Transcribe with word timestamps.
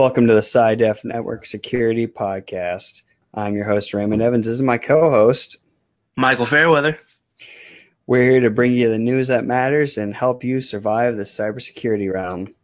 Welcome 0.00 0.28
to 0.28 0.34
the 0.34 0.40
SciDef 0.40 1.04
Network 1.04 1.44
Security 1.44 2.06
Podcast. 2.06 3.02
I'm 3.34 3.54
your 3.54 3.66
host, 3.66 3.92
Raymond 3.92 4.22
Evans. 4.22 4.46
This 4.46 4.54
is 4.54 4.62
my 4.62 4.78
co 4.78 5.10
host, 5.10 5.58
Michael 6.16 6.46
Fairweather. 6.46 6.98
We're 8.06 8.30
here 8.30 8.40
to 8.40 8.48
bring 8.48 8.72
you 8.72 8.88
the 8.88 8.98
news 8.98 9.28
that 9.28 9.44
matters 9.44 9.98
and 9.98 10.14
help 10.14 10.42
you 10.42 10.62
survive 10.62 11.18
the 11.18 11.24
cybersecurity 11.24 12.10
realm. 12.10 12.54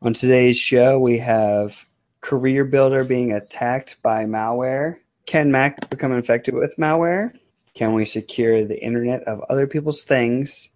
On 0.00 0.14
today's 0.14 0.56
show, 0.56 0.98
we 0.98 1.18
have 1.18 1.84
Career 2.22 2.64
Builder 2.64 3.04
being 3.04 3.30
attacked 3.30 3.98
by 4.02 4.24
malware. 4.24 4.96
Can 5.26 5.52
Mac 5.52 5.90
become 5.90 6.12
infected 6.12 6.54
with 6.54 6.78
malware? 6.78 7.38
Can 7.74 7.92
we 7.92 8.06
secure 8.06 8.64
the 8.64 8.82
internet 8.82 9.22
of 9.24 9.42
other 9.50 9.66
people's 9.66 10.02
things? 10.02 10.70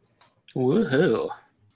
Woohoo. 0.55 1.31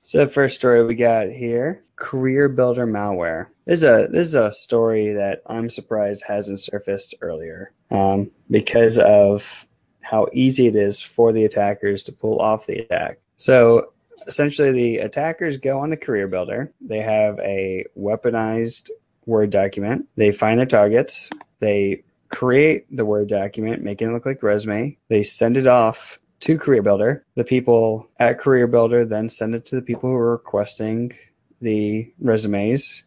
So 0.07 0.19
the 0.19 0.29
first 0.29 0.57
story 0.57 0.85
we 0.85 0.97
got 0.97 1.31
here, 1.31 1.81
Career 1.97 2.51
Builder 2.51 2.87
malware. 2.87 3.47
This 3.65 3.79
is 3.79 3.85
a 3.85 4.07
this 4.11 4.29
is 4.29 4.35
a 4.35 4.53
story 4.53 5.15
that 5.15 5.41
I'm 5.47 5.71
surprised 5.71 6.25
hasn't 6.29 6.61
surfaced 6.61 7.15
earlier, 7.23 7.73
um, 7.91 8.31
because 8.51 8.99
of 8.99 9.67
how 10.03 10.29
easy 10.35 10.67
it 10.67 10.77
is 10.77 11.01
for 11.01 11.33
the 11.33 11.47
attackers 11.47 12.03
to 12.03 12.13
pull 12.13 12.39
off 12.39 12.67
the 12.67 12.81
attack. 12.81 13.21
So 13.39 13.95
essentially, 14.27 14.73
the 14.73 14.99
attackers 14.99 15.57
go 15.57 15.81
on 15.81 15.89
the 15.89 15.97
Career 15.97 16.29
Builder. 16.29 16.71
They 16.83 17.01
have 17.01 17.39
a 17.39 17.87
weaponized 17.99 18.91
Word 19.25 19.49
document. 19.49 20.07
They 20.17 20.33
find 20.33 20.59
their 20.59 20.67
targets. 20.67 21.31
They 21.61 22.05
create 22.29 22.95
the 22.95 23.07
Word 23.07 23.29
document, 23.31 23.83
making 23.83 24.11
it 24.11 24.13
look 24.13 24.27
like 24.27 24.43
resume. 24.43 24.99
They 25.09 25.23
send 25.23 25.57
it 25.57 25.67
off 25.67 26.19
to 26.45 26.59
Career 26.59 26.83
Builder. 26.83 27.25
The 27.37 27.45
people 27.45 28.11
at 28.19 28.39
Career 28.39 28.67
Builder 28.67 29.07
then 29.07 29.31
send 29.31 29.55
it 29.55 29.65
to 29.67 29.77
the 29.77 29.83
people 29.83 30.11
who 30.11 30.17
are 30.17 30.33
requesting 30.33 31.15
the 31.63 32.13
resumes. 32.21 33.03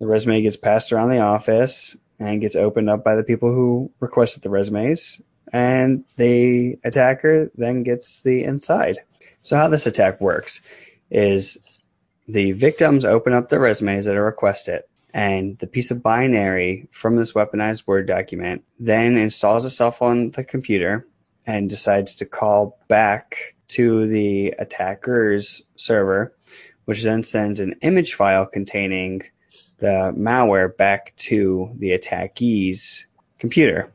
The 0.00 0.06
resume 0.06 0.42
gets 0.42 0.58
passed 0.58 0.92
around 0.92 1.08
the 1.08 1.20
office 1.20 1.96
and 2.18 2.42
gets 2.42 2.54
opened 2.54 2.90
up 2.90 3.02
by 3.02 3.14
the 3.14 3.24
people 3.24 3.50
who 3.50 3.90
requested 4.00 4.42
the 4.42 4.50
resumes. 4.50 5.22
And 5.50 6.04
the 6.18 6.78
attacker 6.84 7.50
then 7.54 7.84
gets 7.84 8.20
the 8.20 8.44
inside. 8.44 8.98
So, 9.42 9.56
how 9.56 9.68
this 9.68 9.86
attack 9.86 10.20
works 10.20 10.60
is 11.10 11.56
the 12.28 12.52
victims 12.52 13.06
open 13.06 13.32
up 13.32 13.48
the 13.48 13.60
resumes 13.60 14.04
that 14.04 14.16
are 14.16 14.24
requested 14.24 14.82
and 15.14 15.58
the 15.58 15.66
piece 15.66 15.90
of 15.90 16.02
binary 16.02 16.88
from 16.90 17.16
this 17.16 17.32
weaponized 17.32 17.86
Word 17.86 18.06
document 18.06 18.62
then 18.78 19.16
installs 19.16 19.64
itself 19.64 20.00
on 20.00 20.30
the 20.30 20.44
computer 20.44 21.06
and 21.46 21.68
decides 21.68 22.14
to 22.16 22.26
call 22.26 22.78
back 22.88 23.54
to 23.68 24.06
the 24.06 24.54
attacker's 24.58 25.62
server, 25.76 26.34
which 26.84 27.02
then 27.02 27.24
sends 27.24 27.60
an 27.60 27.74
image 27.82 28.14
file 28.14 28.46
containing 28.46 29.22
the 29.78 30.12
malware 30.16 30.74
back 30.76 31.12
to 31.16 31.70
the 31.78 31.92
attackee's 31.92 33.06
computer. 33.38 33.90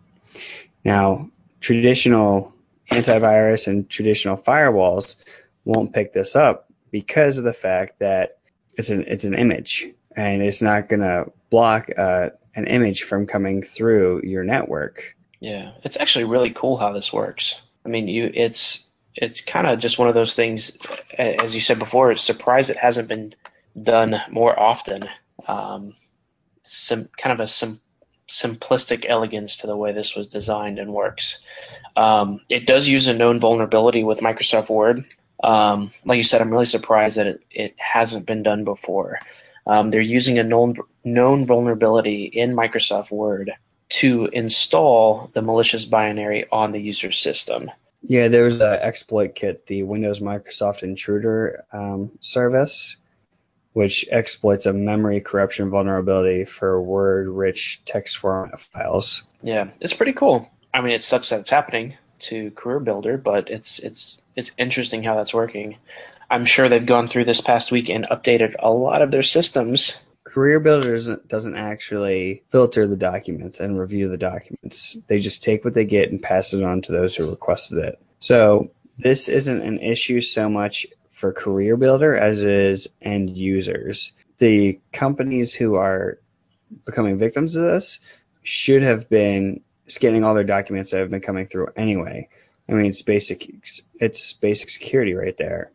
Now, 0.83 1.29
traditional 1.61 2.53
antivirus 2.91 3.67
and 3.67 3.89
traditional 3.89 4.37
firewalls 4.37 5.15
won't 5.65 5.93
pick 5.93 6.13
this 6.13 6.35
up 6.35 6.69
because 6.91 7.37
of 7.37 7.43
the 7.43 7.53
fact 7.53 7.99
that 7.99 8.37
it's 8.77 8.89
an 8.89 9.03
it's 9.07 9.23
an 9.23 9.33
image 9.33 9.87
and 10.15 10.41
it's 10.41 10.61
not 10.61 10.89
going 10.89 11.01
to 11.01 11.31
block 11.49 11.89
uh, 11.97 12.29
an 12.55 12.67
image 12.67 13.03
from 13.03 13.25
coming 13.25 13.61
through 13.61 14.21
your 14.23 14.43
network. 14.43 15.15
Yeah, 15.39 15.71
it's 15.83 15.97
actually 15.99 16.25
really 16.25 16.49
cool 16.49 16.77
how 16.77 16.91
this 16.91 17.13
works. 17.13 17.61
I 17.85 17.89
mean, 17.89 18.07
you 18.07 18.31
it's 18.33 18.89
it's 19.15 19.41
kind 19.41 19.67
of 19.67 19.79
just 19.79 19.99
one 19.99 20.07
of 20.07 20.13
those 20.13 20.35
things, 20.35 20.77
as 21.17 21.55
you 21.55 21.61
said 21.61 21.79
before. 21.79 22.11
It's 22.11 22.23
surprised 22.23 22.69
it 22.69 22.77
hasn't 22.77 23.07
been 23.07 23.33
done 23.81 24.21
more 24.29 24.59
often. 24.59 25.07
Um, 25.47 25.95
some 26.63 27.09
kind 27.17 27.33
of 27.33 27.39
a 27.39 27.47
sim, 27.47 27.81
simplistic 28.29 29.05
elegance 29.07 29.57
to 29.57 29.67
the 29.67 29.77
way 29.77 29.91
this 29.91 30.15
was 30.15 30.27
designed 30.27 30.79
and 30.79 30.93
works. 30.93 31.43
Um, 31.95 32.41
it 32.49 32.67
does 32.67 32.87
use 32.87 33.07
a 33.07 33.13
known 33.13 33.39
vulnerability 33.39 34.03
with 34.03 34.19
Microsoft 34.19 34.69
Word. 34.69 35.05
Um, 35.43 35.91
like 36.05 36.17
you 36.17 36.23
said, 36.23 36.41
I'm 36.41 36.51
really 36.51 36.65
surprised 36.65 37.17
that 37.17 37.27
it, 37.27 37.41
it 37.51 37.75
hasn't 37.77 38.25
been 38.25 38.43
done 38.43 38.63
before. 38.63 39.19
Um, 39.65 39.91
they're 39.91 40.01
using 40.01 40.39
a 40.39 40.43
known 40.43 40.75
known 41.03 41.45
vulnerability 41.45 42.25
in 42.25 42.55
Microsoft 42.55 43.11
Word 43.11 43.51
to 43.97 44.29
install 44.31 45.31
the 45.33 45.41
malicious 45.41 45.85
binary 45.85 46.45
on 46.51 46.71
the 46.71 46.79
user 46.79 47.11
system. 47.11 47.71
Yeah, 48.03 48.27
there 48.27 48.43
was 48.43 48.61
an 48.61 48.77
exploit 48.81 49.33
kit, 49.33 49.65
the 49.65 49.81
Windows 49.81 50.19
Microsoft 50.19 50.83
Intruder 50.83 51.65
um, 51.73 52.11
service, 52.19 52.97
which 53.73 54.05
exploits 54.11 54.67
a 54.67 54.73
memory 54.73 55.19
corruption 55.19 55.71
vulnerability 55.71 56.45
for 56.45 56.79
word-rich 56.79 57.81
text 57.85 58.17
format 58.17 58.59
files. 58.59 59.23
Yeah, 59.41 59.71
it's 59.81 59.93
pretty 59.93 60.13
cool. 60.13 60.47
I 60.75 60.81
mean, 60.81 60.93
it 60.93 61.01
sucks 61.01 61.29
that 61.29 61.39
it's 61.39 61.49
happening 61.49 61.95
to 62.19 62.51
Career 62.51 62.79
Builder, 62.79 63.17
but 63.17 63.49
it's 63.49 63.79
it's 63.79 64.19
it's 64.35 64.51
interesting 64.59 65.03
how 65.03 65.15
that's 65.15 65.33
working. 65.33 65.77
I'm 66.29 66.45
sure 66.45 66.69
they've 66.69 66.85
gone 66.85 67.07
through 67.07 67.25
this 67.25 67.41
past 67.41 67.71
week 67.71 67.89
and 67.89 68.05
updated 68.11 68.53
a 68.59 68.71
lot 68.71 69.01
of 69.01 69.09
their 69.09 69.23
systems 69.23 69.97
Career 70.37 70.59
Builder 70.59 70.91
doesn't, 70.91 71.27
doesn't 71.27 71.55
actually 71.55 72.43
filter 72.51 72.85
the 72.85 72.95
documents 72.95 73.59
and 73.59 73.79
review 73.79 74.07
the 74.07 74.19
documents. 74.19 74.95
They 75.07 75.19
just 75.19 75.41
take 75.41 75.65
what 75.65 75.73
they 75.73 75.83
get 75.83 76.11
and 76.11 76.21
pass 76.21 76.53
it 76.53 76.63
on 76.63 76.83
to 76.83 76.91
those 76.91 77.15
who 77.15 77.27
requested 77.27 77.79
it. 77.79 77.99
So 78.19 78.69
this 78.99 79.29
isn't 79.29 79.63
an 79.63 79.79
issue 79.79 80.21
so 80.21 80.47
much 80.47 80.85
for 81.09 81.33
Career 81.33 81.75
Builder 81.75 82.15
as 82.15 82.43
it 82.43 82.51
is 82.51 82.87
end 83.01 83.35
users. 83.35 84.11
The 84.37 84.79
companies 84.93 85.55
who 85.55 85.73
are 85.73 86.19
becoming 86.85 87.17
victims 87.17 87.55
of 87.55 87.63
this 87.63 87.97
should 88.43 88.83
have 88.83 89.09
been 89.09 89.61
scanning 89.87 90.23
all 90.23 90.35
their 90.35 90.43
documents 90.43 90.91
that 90.91 90.99
have 90.99 91.09
been 91.09 91.19
coming 91.19 91.47
through 91.47 91.69
anyway. 91.75 92.29
I 92.69 92.73
mean, 92.73 92.85
it's 92.85 93.01
basic. 93.01 93.51
It's 93.99 94.33
basic 94.33 94.69
security 94.69 95.15
right 95.15 95.35
there. 95.37 95.71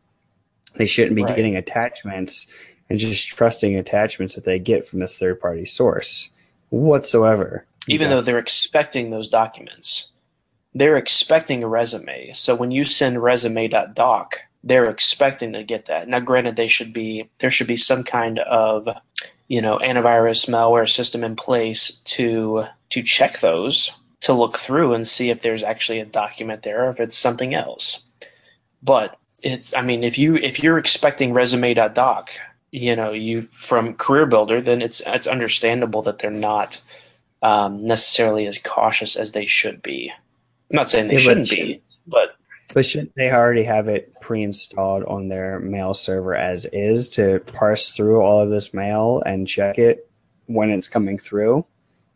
They 0.76 0.86
shouldn't 0.86 1.16
be 1.16 1.24
right. 1.24 1.34
getting 1.34 1.56
attachments 1.56 2.46
and 2.88 2.98
just 2.98 3.28
trusting 3.28 3.76
attachments 3.76 4.34
that 4.34 4.44
they 4.44 4.58
get 4.58 4.86
from 4.86 5.00
this 5.00 5.18
third 5.18 5.40
party 5.40 5.66
source 5.66 6.30
whatsoever. 6.70 7.66
Even 7.88 8.08
yeah. 8.08 8.16
though 8.16 8.20
they're 8.22 8.38
expecting 8.38 9.10
those 9.10 9.28
documents, 9.28 10.12
they're 10.74 10.96
expecting 10.96 11.62
a 11.62 11.68
resume. 11.68 12.32
So 12.32 12.54
when 12.54 12.70
you 12.70 12.84
send 12.84 13.22
resume.doc, 13.22 14.40
they're 14.64 14.88
expecting 14.88 15.52
to 15.52 15.64
get 15.64 15.86
that. 15.86 16.08
Now, 16.08 16.20
granted, 16.20 16.56
they 16.56 16.68
should 16.68 16.92
be 16.92 17.28
there 17.38 17.50
should 17.50 17.66
be 17.66 17.76
some 17.76 18.04
kind 18.04 18.38
of 18.38 18.88
you 19.48 19.60
know 19.60 19.78
antivirus 19.78 20.48
malware 20.48 20.88
system 20.88 21.24
in 21.24 21.36
place 21.36 22.00
to 22.04 22.64
to 22.90 23.02
check 23.02 23.40
those 23.40 23.92
to 24.20 24.32
look 24.32 24.56
through 24.56 24.94
and 24.94 25.06
see 25.06 25.30
if 25.30 25.42
there's 25.42 25.64
actually 25.64 25.98
a 25.98 26.06
document 26.06 26.62
there 26.62 26.86
or 26.86 26.90
if 26.90 27.00
it's 27.00 27.18
something 27.18 27.54
else. 27.54 28.04
But 28.82 29.18
it's 29.42 29.74
I 29.74 29.82
mean 29.82 30.04
if 30.04 30.16
you 30.16 30.36
if 30.36 30.62
you're 30.62 30.78
expecting 30.78 31.32
resume.doc 31.32 32.30
you 32.72 32.96
know 32.96 33.12
you 33.12 33.42
from 33.42 33.94
career 33.94 34.26
builder 34.26 34.60
then 34.60 34.82
it's 34.82 35.02
it's 35.06 35.26
understandable 35.26 36.02
that 36.02 36.18
they're 36.18 36.30
not 36.30 36.80
um, 37.42 37.86
necessarily 37.86 38.46
as 38.46 38.58
cautious 38.58 39.16
as 39.16 39.32
they 39.32 39.46
should 39.46 39.82
be. 39.82 40.12
I'm 40.70 40.76
not 40.76 40.90
saying 40.90 41.08
they 41.08 41.14
yeah, 41.14 41.20
shouldn't 41.20 41.48
but 41.50 41.56
be 41.56 41.82
but 42.06 42.36
but 42.72 42.86
shouldn't 42.86 43.14
they 43.14 43.30
already 43.30 43.64
have 43.64 43.88
it 43.88 44.14
pre-installed 44.20 45.04
on 45.04 45.28
their 45.28 45.58
mail 45.60 45.92
server 45.92 46.34
as 46.34 46.64
is 46.72 47.08
to 47.10 47.40
parse 47.40 47.90
through 47.90 48.22
all 48.22 48.40
of 48.40 48.50
this 48.50 48.72
mail 48.72 49.22
and 49.26 49.46
check 49.46 49.78
it 49.78 50.08
when 50.46 50.70
it's 50.70 50.88
coming 50.88 51.18
through 51.18 51.66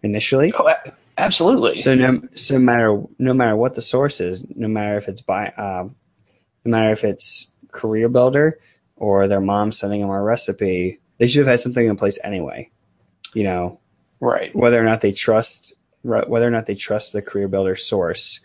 initially? 0.03 0.53
Oh, 0.59 0.75
absolutely. 1.19 1.81
So 1.81 1.95
no 1.95 2.23
so 2.35 2.59
matter 2.59 3.03
no 3.19 3.35
matter 3.35 3.57
what 3.57 3.75
the 3.75 3.83
source 3.83 4.21
is 4.21 4.47
no 4.55 4.69
matter 4.69 4.97
if 4.97 5.09
it's 5.09 5.21
by 5.21 5.49
um, 5.51 5.97
no 6.65 6.71
matter 6.71 6.93
if 6.93 7.05
it's 7.05 7.51
career 7.73 8.09
builder 8.09 8.59
or 8.97 9.29
their 9.29 9.41
mom 9.41 9.73
sending 9.73 10.01
them 10.01 10.11
a 10.11 10.23
recipe, 10.23 10.99
they 11.19 11.27
should 11.27 11.41
have 11.41 11.49
had 11.49 11.61
something 11.61 11.87
in 11.87 11.97
place 11.97 12.19
anyway. 12.25 12.71
You 13.35 13.45
know, 13.45 13.81
right? 14.21 14.55
Whether 14.55 14.81
or 14.81 14.85
not 14.85 15.01
they 15.01 15.13
trust, 15.13 15.75
whether 16.03 16.47
or 16.47 16.51
not 16.51 16.67
they 16.67 16.75
trust 16.75 17.13
the 17.13 17.23
career 17.23 17.49
builder 17.49 17.77
source, 17.77 18.41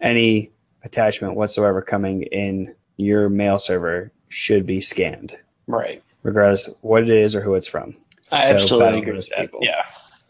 any 0.00 0.50
attachment 0.84 1.34
whatsoever 1.34 1.82
coming 1.82 2.22
in 2.22 2.74
your 2.96 3.28
mail 3.28 3.58
server 3.58 4.12
should 4.28 4.66
be 4.66 4.80
scanned, 4.80 5.36
right? 5.66 6.02
Regardless 6.22 6.68
what 6.80 7.02
it 7.02 7.10
is 7.10 7.34
or 7.34 7.40
who 7.40 7.54
it's 7.54 7.68
from. 7.68 7.96
I 8.30 8.46
so 8.46 8.54
absolutely 8.54 8.98
agree 9.00 9.16
with 9.16 9.28
that. 9.28 9.40
People. 9.40 9.60
Yeah, 9.62 9.84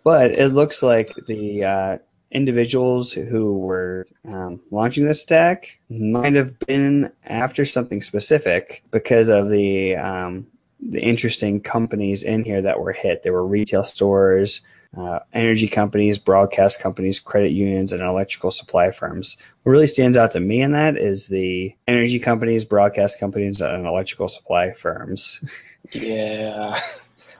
but 0.05 0.33
it 0.33 0.49
looks 0.49 0.83
like 0.83 1.15
the 1.27 1.65
uh, 1.65 1.99
individuals 2.33 3.13
who 3.13 3.59
were 3.59 4.07
um, 4.27 4.61
launching 4.71 5.05
this 5.05 5.23
attack 5.23 5.79
might 5.89 6.35
have 6.35 6.59
been 6.61 7.13
after 7.25 7.65
something 7.65 8.03
specific 8.03 8.83
because 8.91 9.29
of 9.29 9.51
the 9.51 9.95
um, 9.97 10.47
the 10.81 11.01
interesting 11.01 11.61
companies 11.61 12.23
in 12.25 12.43
here 12.43 12.61
that 12.63 12.81
were 12.81 12.93
hit. 12.93 13.23
There 13.23 13.33
were 13.33 13.47
retail 13.47 13.85
stores, 13.85 14.63
uh, 14.97 15.21
energy 15.33 15.69
companies, 15.69 16.19
broadcast 16.19 16.81
companies, 16.81 17.21
credit 17.21 17.53
unions, 17.53 17.93
and 17.93 18.03
electrical 18.03 18.51
supply 18.51 18.91
firms. 18.91 19.37
What 19.63 19.73
really 19.73 19.87
stands 19.87 20.17
out 20.17 20.33
to 20.33 20.41
me 20.41 20.61
in 20.61 20.73
that 20.73 20.97
is 20.97 21.29
the 21.29 21.75
energy 21.87 22.19
companies, 22.19 22.65
broadcast 22.65 23.21
companies, 23.21 23.61
and 23.61 23.87
electrical 23.87 24.29
supply 24.29 24.73
firms. 24.73 25.43
Yeah. 25.93 26.79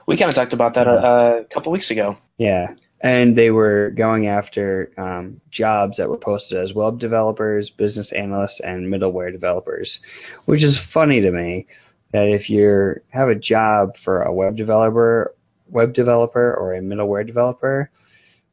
We 0.05 0.17
kind 0.17 0.27
of 0.27 0.35
talked 0.35 0.51
about 0.51 0.73
that 0.73 0.85
a, 0.85 1.39
a 1.39 1.43
couple 1.45 1.71
weeks 1.71 1.89
ago. 1.89 2.17
Yeah. 2.37 2.73
And 3.03 3.37
they 3.37 3.51
were 3.51 3.91
going 3.91 4.27
after 4.27 4.89
um, 4.97 5.41
jobs 5.51 5.97
that 5.97 6.09
were 6.09 6.17
posted 6.17 6.57
as 6.57 6.73
web 6.73 6.99
developers, 6.99 7.69
business 7.69 8.13
analysts, 8.13 8.61
and 8.61 8.87
middleware 8.87 9.31
developers, 9.31 9.99
which 10.45 10.63
is 10.63 10.77
funny 10.77 11.19
to 11.19 11.29
me 11.29 11.67
that 12.13 12.29
if 12.29 12.49
you 12.49 13.01
have 13.09 13.27
a 13.27 13.35
job 13.35 13.97
for 13.97 14.21
a 14.21 14.33
web 14.33 14.55
developer, 14.55 15.35
web 15.67 15.93
developer 15.93 16.53
or 16.53 16.73
a 16.73 16.79
middleware 16.79 17.27
developer, 17.27 17.91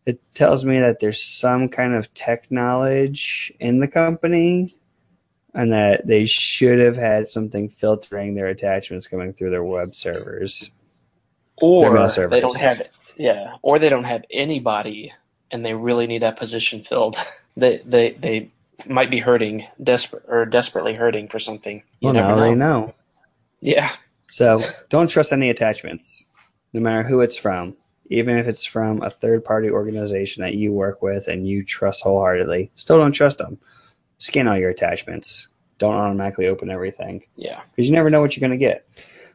it 0.06 0.20
tells 0.34 0.64
me 0.64 0.80
that 0.80 0.98
there's 0.98 1.22
some 1.22 1.68
kind 1.68 1.94
of 1.94 2.12
tech 2.14 2.50
knowledge 2.50 3.52
in 3.60 3.78
the 3.78 3.86
company 3.86 4.76
and 5.54 5.72
that 5.72 6.06
they 6.06 6.24
should 6.24 6.78
have 6.78 6.96
had 6.96 7.28
something 7.28 7.68
filtering 7.68 8.34
their 8.34 8.48
attachments 8.48 9.06
coming 9.06 9.32
through 9.32 9.50
their 9.50 9.64
web 9.64 9.94
servers. 9.94 10.72
Or 11.56 12.08
they 12.08 12.40
don't 12.40 12.58
have 12.58 12.88
yeah, 13.20 13.56
or 13.60 13.78
they 13.78 13.90
don't 13.90 14.04
have 14.04 14.24
anybody 14.30 15.12
and 15.50 15.64
they 15.64 15.74
really 15.74 16.06
need 16.06 16.22
that 16.22 16.38
position 16.38 16.82
filled. 16.82 17.16
they 17.56 17.82
they 17.84 18.12
they 18.12 18.50
might 18.86 19.10
be 19.10 19.18
hurting 19.18 19.66
desperate 19.82 20.24
or 20.26 20.46
desperately 20.46 20.94
hurting 20.94 21.28
for 21.28 21.38
something. 21.38 21.82
You 22.00 22.06
well, 22.06 22.14
never 22.14 22.36
know. 22.36 22.40
they 22.40 22.54
know. 22.54 22.94
Yeah. 23.60 23.90
So 24.28 24.62
don't 24.88 25.08
trust 25.08 25.32
any 25.32 25.50
attachments, 25.50 26.24
no 26.72 26.80
matter 26.80 27.02
who 27.02 27.20
it's 27.20 27.36
from. 27.36 27.76
Even 28.08 28.38
if 28.38 28.48
it's 28.48 28.64
from 28.64 29.02
a 29.02 29.10
third 29.10 29.44
party 29.44 29.70
organization 29.70 30.42
that 30.42 30.54
you 30.54 30.72
work 30.72 31.02
with 31.02 31.28
and 31.28 31.46
you 31.46 31.62
trust 31.62 32.02
wholeheartedly, 32.02 32.70
still 32.74 32.98
don't 32.98 33.12
trust 33.12 33.38
them. 33.38 33.58
Scan 34.18 34.48
all 34.48 34.58
your 34.58 34.70
attachments. 34.70 35.46
Don't 35.78 35.94
automatically 35.94 36.46
open 36.46 36.70
everything. 36.70 37.22
Yeah. 37.36 37.60
Because 37.70 37.88
you 37.88 37.94
never 37.94 38.10
know 38.10 38.20
what 38.20 38.34
you're 38.34 38.48
going 38.48 38.58
to 38.58 38.64
get. 38.64 38.88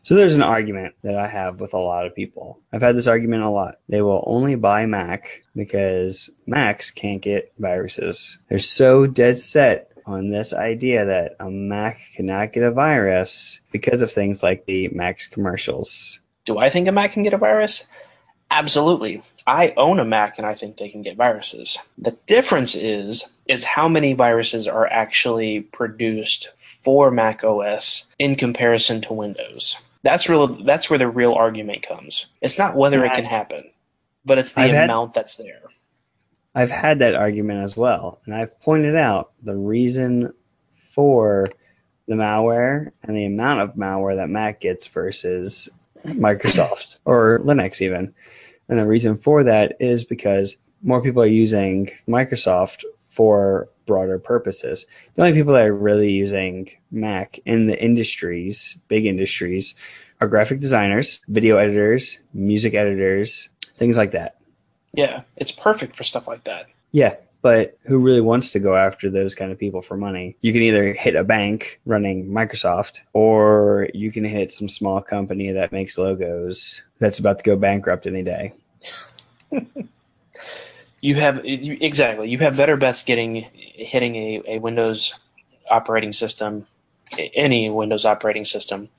So 0.06 0.14
there's 0.14 0.36
an 0.36 0.44
argument 0.44 0.94
that 1.02 1.18
I 1.18 1.28
have 1.28 1.60
with 1.60 1.74
a 1.74 1.80
lot 1.80 2.06
of 2.06 2.14
people. 2.14 2.62
I've 2.72 2.84
had 2.84 2.96
this 2.96 3.08
argument 3.08 3.42
a 3.42 3.50
lot. 3.50 3.80
They 3.90 4.04
will 4.04 4.24
only 4.28 4.54
buy 4.54 4.86
Mac 4.86 5.42
because 5.56 6.30
Macs 6.46 6.92
can't 6.92 7.24
get 7.24 7.52
viruses. 7.58 8.38
They're 8.48 8.60
so 8.60 9.08
dead 9.08 9.40
set 9.40 9.92
on 10.06 10.30
this 10.30 10.54
idea 10.54 11.06
that 11.06 11.36
a 11.40 11.50
Mac 11.50 11.98
cannot 12.16 12.54
get 12.54 12.62
a 12.62 12.70
virus 12.70 13.62
because 13.72 14.04
of 14.04 14.12
things 14.12 14.44
like 14.44 14.68
the 14.68 14.90
Mac's 14.90 15.26
commercials. 15.26 16.20
Do 16.46 16.60
I 16.60 16.70
think 16.70 16.88
a 16.88 16.92
Mac 16.92 17.14
can 17.14 17.24
get 17.24 17.34
a 17.34 17.38
virus? 17.38 17.88
Absolutely. 18.52 19.24
I 19.48 19.74
own 19.76 20.00
a 20.00 20.06
Mac 20.06 20.38
and 20.38 20.46
I 20.46 20.54
think 20.54 20.78
they 20.78 20.90
can 20.90 21.02
get 21.02 21.18
viruses. 21.18 21.80
The 21.98 22.16
difference 22.28 22.76
is 22.76 23.34
is 23.48 23.64
how 23.64 23.88
many 23.88 24.14
viruses 24.14 24.68
are 24.68 24.86
actually 24.86 25.62
produced 25.62 26.50
for 26.58 27.10
Mac 27.10 27.44
OS 27.44 28.08
in 28.20 28.36
comparison 28.36 29.02
to 29.02 29.14
Windows. 29.14 29.78
That's 30.06 30.30
real 30.30 30.46
that's 30.46 30.88
where 30.88 31.00
the 31.00 31.08
real 31.08 31.34
argument 31.34 31.82
comes. 31.82 32.28
It's 32.40 32.60
not 32.60 32.76
whether 32.76 33.04
it 33.04 33.14
can 33.14 33.26
happen, 33.26 33.72
but 34.24 34.38
it's 34.38 34.54
the 34.54 34.62
I've 34.62 34.84
amount 34.84 35.16
had, 35.16 35.24
that's 35.24 35.36
there. 35.36 35.64
I've 36.54 36.70
had 36.70 37.00
that 37.00 37.16
argument 37.16 37.64
as 37.64 37.76
well, 37.76 38.22
and 38.26 38.36
I've 38.36 38.58
pointed 38.62 38.96
out 38.96 39.32
the 39.42 39.56
reason 39.56 40.32
for 40.94 41.48
the 42.08 42.14
malware 42.14 42.92
and 43.02 43.18
the 43.18 43.26
amount 43.26 43.62
of 43.62 43.74
malware 43.74 44.18
that 44.18 44.30
Mac 44.30 44.62
gets 44.62 44.86
versus 44.86 45.70
Microsoft 46.06 47.00
or 47.06 47.40
Linux 47.44 47.82
even. 47.82 48.14
And 48.70 48.78
the 48.78 48.86
reason 48.86 49.18
for 49.18 49.44
that 49.44 49.76
is 49.80 50.06
because 50.06 50.58
more 50.84 51.02
people 51.02 51.24
are 51.24 51.28
using 51.28 51.90
Microsoft 52.08 52.84
for 53.16 53.70
broader 53.86 54.20
purposes. 54.20 54.86
The 55.16 55.22
only 55.22 55.34
people 55.34 55.54
that 55.54 55.66
are 55.66 55.74
really 55.74 56.12
using 56.12 56.70
Mac 56.92 57.40
in 57.46 57.68
the 57.68 57.82
industries, 57.82 58.78
big 58.90 59.06
industries, 59.06 59.76
are 60.20 60.28
graphic 60.28 60.60
designers, 60.60 61.22
video 61.30 61.58
editors, 61.58 62.20
music 62.34 62.74
editors, 62.74 63.48
things 63.78 63.98
like 63.98 64.12
that. 64.12 64.38
Yeah, 64.94 65.22
it's 65.38 65.52
perfect 65.52 65.96
for 65.96 66.04
stuff 66.04 66.28
like 66.28 66.44
that. 66.44 66.68
Yeah, 66.92 67.16
but 67.42 67.78
who 67.84 68.00
really 68.00 68.22
wants 68.22 68.52
to 68.52 68.60
go 68.60 68.76
after 68.76 69.10
those 69.10 69.36
kind 69.36 69.52
of 69.52 69.60
people 69.60 69.82
for 69.82 69.96
money? 69.96 70.36
You 70.42 70.52
can 70.52 70.62
either 70.62 70.94
hit 70.94 71.16
a 71.16 71.24
bank 71.24 71.80
running 71.86 72.28
Microsoft, 72.28 73.02
or 73.14 73.90
you 73.94 74.12
can 74.12 74.26
hit 74.26 74.52
some 74.52 74.68
small 74.68 75.02
company 75.02 75.52
that 75.52 75.72
makes 75.72 75.98
logos 75.98 76.82
that's 77.00 77.20
about 77.20 77.38
to 77.38 77.44
go 77.44 77.56
bankrupt 77.56 78.08
any 78.08 78.24
day. 78.24 78.54
you 81.06 81.16
have 81.16 81.42
exactly. 81.44 82.30
You 82.30 82.40
have 82.40 82.58
better 82.58 82.78
bets 82.78 83.04
getting 83.04 83.48
hitting 83.54 84.16
a, 84.16 84.42
a 84.48 84.60
Windows 84.60 85.14
operating 85.70 86.12
system, 86.12 86.66
any 87.36 87.70
Windows 87.70 88.06
operating 88.06 88.44
system, 88.44 88.90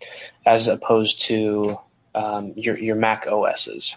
as 0.46 0.68
opposed 0.68 1.20
to 1.22 1.80
um, 2.14 2.52
your 2.54 2.78
your 2.78 2.94
Mac 2.94 3.26
OSs. 3.26 3.96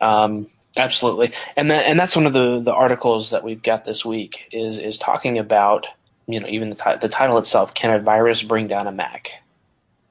Um, 0.00 0.46
Absolutely, 0.76 1.32
and 1.56 1.70
that 1.70 1.84
and 1.84 1.98
that's 1.98 2.14
one 2.14 2.26
of 2.26 2.32
the 2.32 2.60
the 2.60 2.72
articles 2.72 3.30
that 3.30 3.42
we've 3.42 3.62
got 3.62 3.84
this 3.84 4.06
week 4.06 4.48
is 4.52 4.78
is 4.78 4.96
talking 4.96 5.36
about 5.36 5.86
you 6.26 6.38
know 6.38 6.46
even 6.46 6.70
the, 6.70 6.76
t- 6.76 6.96
the 7.00 7.08
title 7.08 7.38
itself. 7.38 7.74
Can 7.74 7.90
a 7.90 7.98
virus 7.98 8.42
bring 8.42 8.68
down 8.68 8.86
a 8.86 8.92
Mac? 8.92 9.42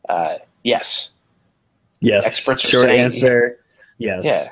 Uh, 0.08 0.36
yes. 0.64 1.12
Yes. 2.02 2.26
Experts 2.28 2.68
Short 2.68 2.88
saying, 2.88 3.00
answer. 3.00 3.58
Yes. 3.98 4.26
Yeah. 4.26 4.44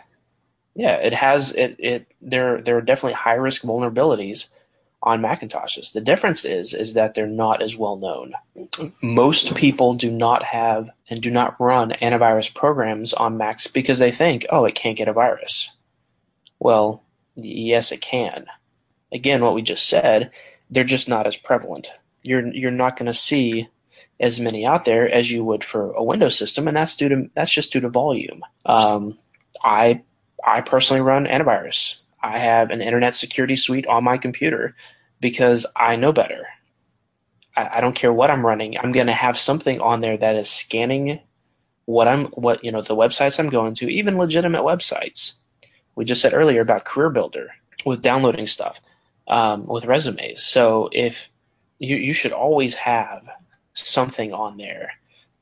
Yeah. 0.75 0.95
It 0.95 1.13
has 1.13 1.51
it. 1.53 1.75
It 1.79 2.13
there 2.21 2.61
there 2.61 2.77
are 2.77 2.81
definitely 2.81 3.13
high 3.13 3.35
risk 3.35 3.63
vulnerabilities 3.63 4.49
on 5.01 5.21
Macintoshes. 5.21 5.93
The 5.93 6.01
difference 6.01 6.43
is 6.45 6.73
is 6.73 6.93
that 6.93 7.13
they're 7.13 7.27
not 7.27 7.61
as 7.61 7.77
well 7.77 7.95
known. 7.95 8.33
Most 9.01 9.55
people 9.55 9.93
do 9.95 10.11
not 10.11 10.43
have 10.43 10.89
and 11.09 11.21
do 11.21 11.31
not 11.31 11.59
run 11.59 11.91
antivirus 12.01 12.53
programs 12.53 13.13
on 13.13 13.37
Macs 13.37 13.67
because 13.67 13.99
they 13.99 14.11
think, 14.11 14.45
oh, 14.49 14.65
it 14.65 14.75
can't 14.75 14.97
get 14.97 15.07
a 15.07 15.13
virus. 15.13 15.77
Well, 16.59 17.03
yes, 17.35 17.91
it 17.91 18.01
can. 18.01 18.47
Again, 19.11 19.41
what 19.41 19.55
we 19.55 19.61
just 19.61 19.87
said, 19.87 20.31
they're 20.69 20.83
just 20.83 21.07
not 21.07 21.25
as 21.25 21.37
prevalent. 21.37 21.89
You're 22.21 22.53
you're 22.53 22.71
not 22.71 22.97
going 22.97 23.07
to 23.07 23.13
see 23.13 23.69
as 24.19 24.39
many 24.39 24.65
out 24.65 24.83
there 24.83 25.09
as 25.09 25.31
you 25.31 25.45
would 25.45 25.63
for 25.63 25.93
a 25.93 26.03
Windows 26.03 26.37
system, 26.37 26.67
and 26.67 26.75
that's 26.75 26.97
due 26.97 27.09
to 27.09 27.29
that's 27.35 27.53
just 27.53 27.71
due 27.71 27.79
to 27.79 27.89
volume. 27.89 28.41
Um, 28.65 29.17
I 29.63 30.03
I 30.45 30.61
personally 30.61 31.01
run 31.01 31.25
antivirus. 31.25 32.01
I 32.21 32.37
have 32.37 32.69
an 32.69 32.81
internet 32.81 33.15
security 33.15 33.55
suite 33.55 33.87
on 33.87 34.03
my 34.03 34.17
computer 34.17 34.75
because 35.19 35.65
I 35.75 35.95
know 35.95 36.11
better. 36.11 36.47
I, 37.55 37.77
I 37.77 37.81
don't 37.81 37.95
care 37.95 38.13
what 38.13 38.31
I'm 38.31 38.45
running. 38.45 38.77
I'm 38.77 38.91
going 38.91 39.07
to 39.07 39.13
have 39.13 39.37
something 39.37 39.79
on 39.81 40.01
there 40.01 40.17
that 40.17 40.35
is 40.35 40.49
scanning 40.49 41.19
what 41.85 42.07
I'm 42.07 42.25
what 42.27 42.63
you 42.63 42.71
know 42.71 42.81
the 42.81 42.95
websites 42.95 43.39
I'm 43.39 43.49
going 43.49 43.73
to, 43.75 43.91
even 43.91 44.17
legitimate 44.17 44.61
websites 44.61 45.39
we 45.99 46.05
just 46.05 46.21
said 46.21 46.33
earlier 46.33 46.61
about 46.61 46.85
Career 46.85 47.09
Builder 47.09 47.49
with 47.85 48.01
downloading 48.01 48.47
stuff 48.47 48.79
um, 49.27 49.65
with 49.65 49.85
resumes. 49.85 50.41
So 50.41 50.89
if 50.93 51.29
you 51.77 51.97
you 51.97 52.13
should 52.13 52.31
always 52.31 52.73
have 52.75 53.27
something 53.73 54.31
on 54.31 54.55
there 54.55 54.93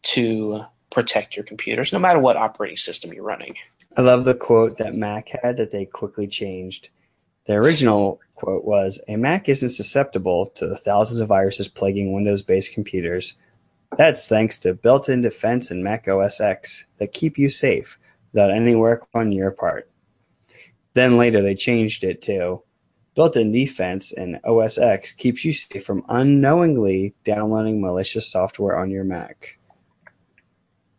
to 0.03 0.65
protect 0.89 1.35
your 1.35 1.45
computers, 1.45 1.93
no 1.93 1.99
matter 1.99 2.17
what 2.17 2.37
operating 2.37 2.77
system 2.77 3.13
you're 3.13 3.23
running. 3.23 3.53
I 3.97 4.01
love 4.01 4.25
the 4.25 4.35
quote 4.35 4.77
that 4.77 4.93
Mac 4.93 5.29
had 5.29 5.57
that 5.57 5.71
they 5.71 5.85
quickly 5.85 6.27
changed. 6.27 6.89
The 7.45 7.53
original 7.53 8.19
quote 8.35 8.63
was 8.63 9.01
A 9.07 9.15
Mac 9.15 9.49
isn't 9.49 9.71
susceptible 9.71 10.51
to 10.53 10.67
the 10.67 10.77
thousands 10.77 11.19
of 11.19 11.29
viruses 11.29 11.67
plaguing 11.67 12.13
Windows 12.13 12.43
based 12.43 12.75
computers. 12.75 13.33
That's 13.97 14.27
thanks 14.27 14.59
to 14.59 14.75
built 14.75 15.09
in 15.09 15.21
defense 15.21 15.71
in 15.71 15.81
Mac 15.81 16.07
OS 16.07 16.39
X 16.39 16.85
that 16.99 17.11
keep 17.11 17.39
you 17.39 17.49
safe 17.49 17.97
without 18.31 18.51
any 18.51 18.75
work 18.75 19.07
on 19.15 19.31
your 19.31 19.49
part. 19.49 19.89
Then 20.93 21.17
later 21.17 21.41
they 21.41 21.55
changed 21.55 22.03
it 22.03 22.21
to 22.23 22.61
built-in 23.15 23.51
defense 23.51 24.11
in 24.11 24.39
OS 24.43 24.77
X 24.77 25.11
keeps 25.11 25.43
you 25.43 25.53
safe 25.53 25.83
from 25.83 26.05
unknowingly 26.07 27.15
downloading 27.23 27.81
malicious 27.81 28.29
software 28.29 28.77
on 28.77 28.91
your 28.91 29.03
Mac. 29.03 29.57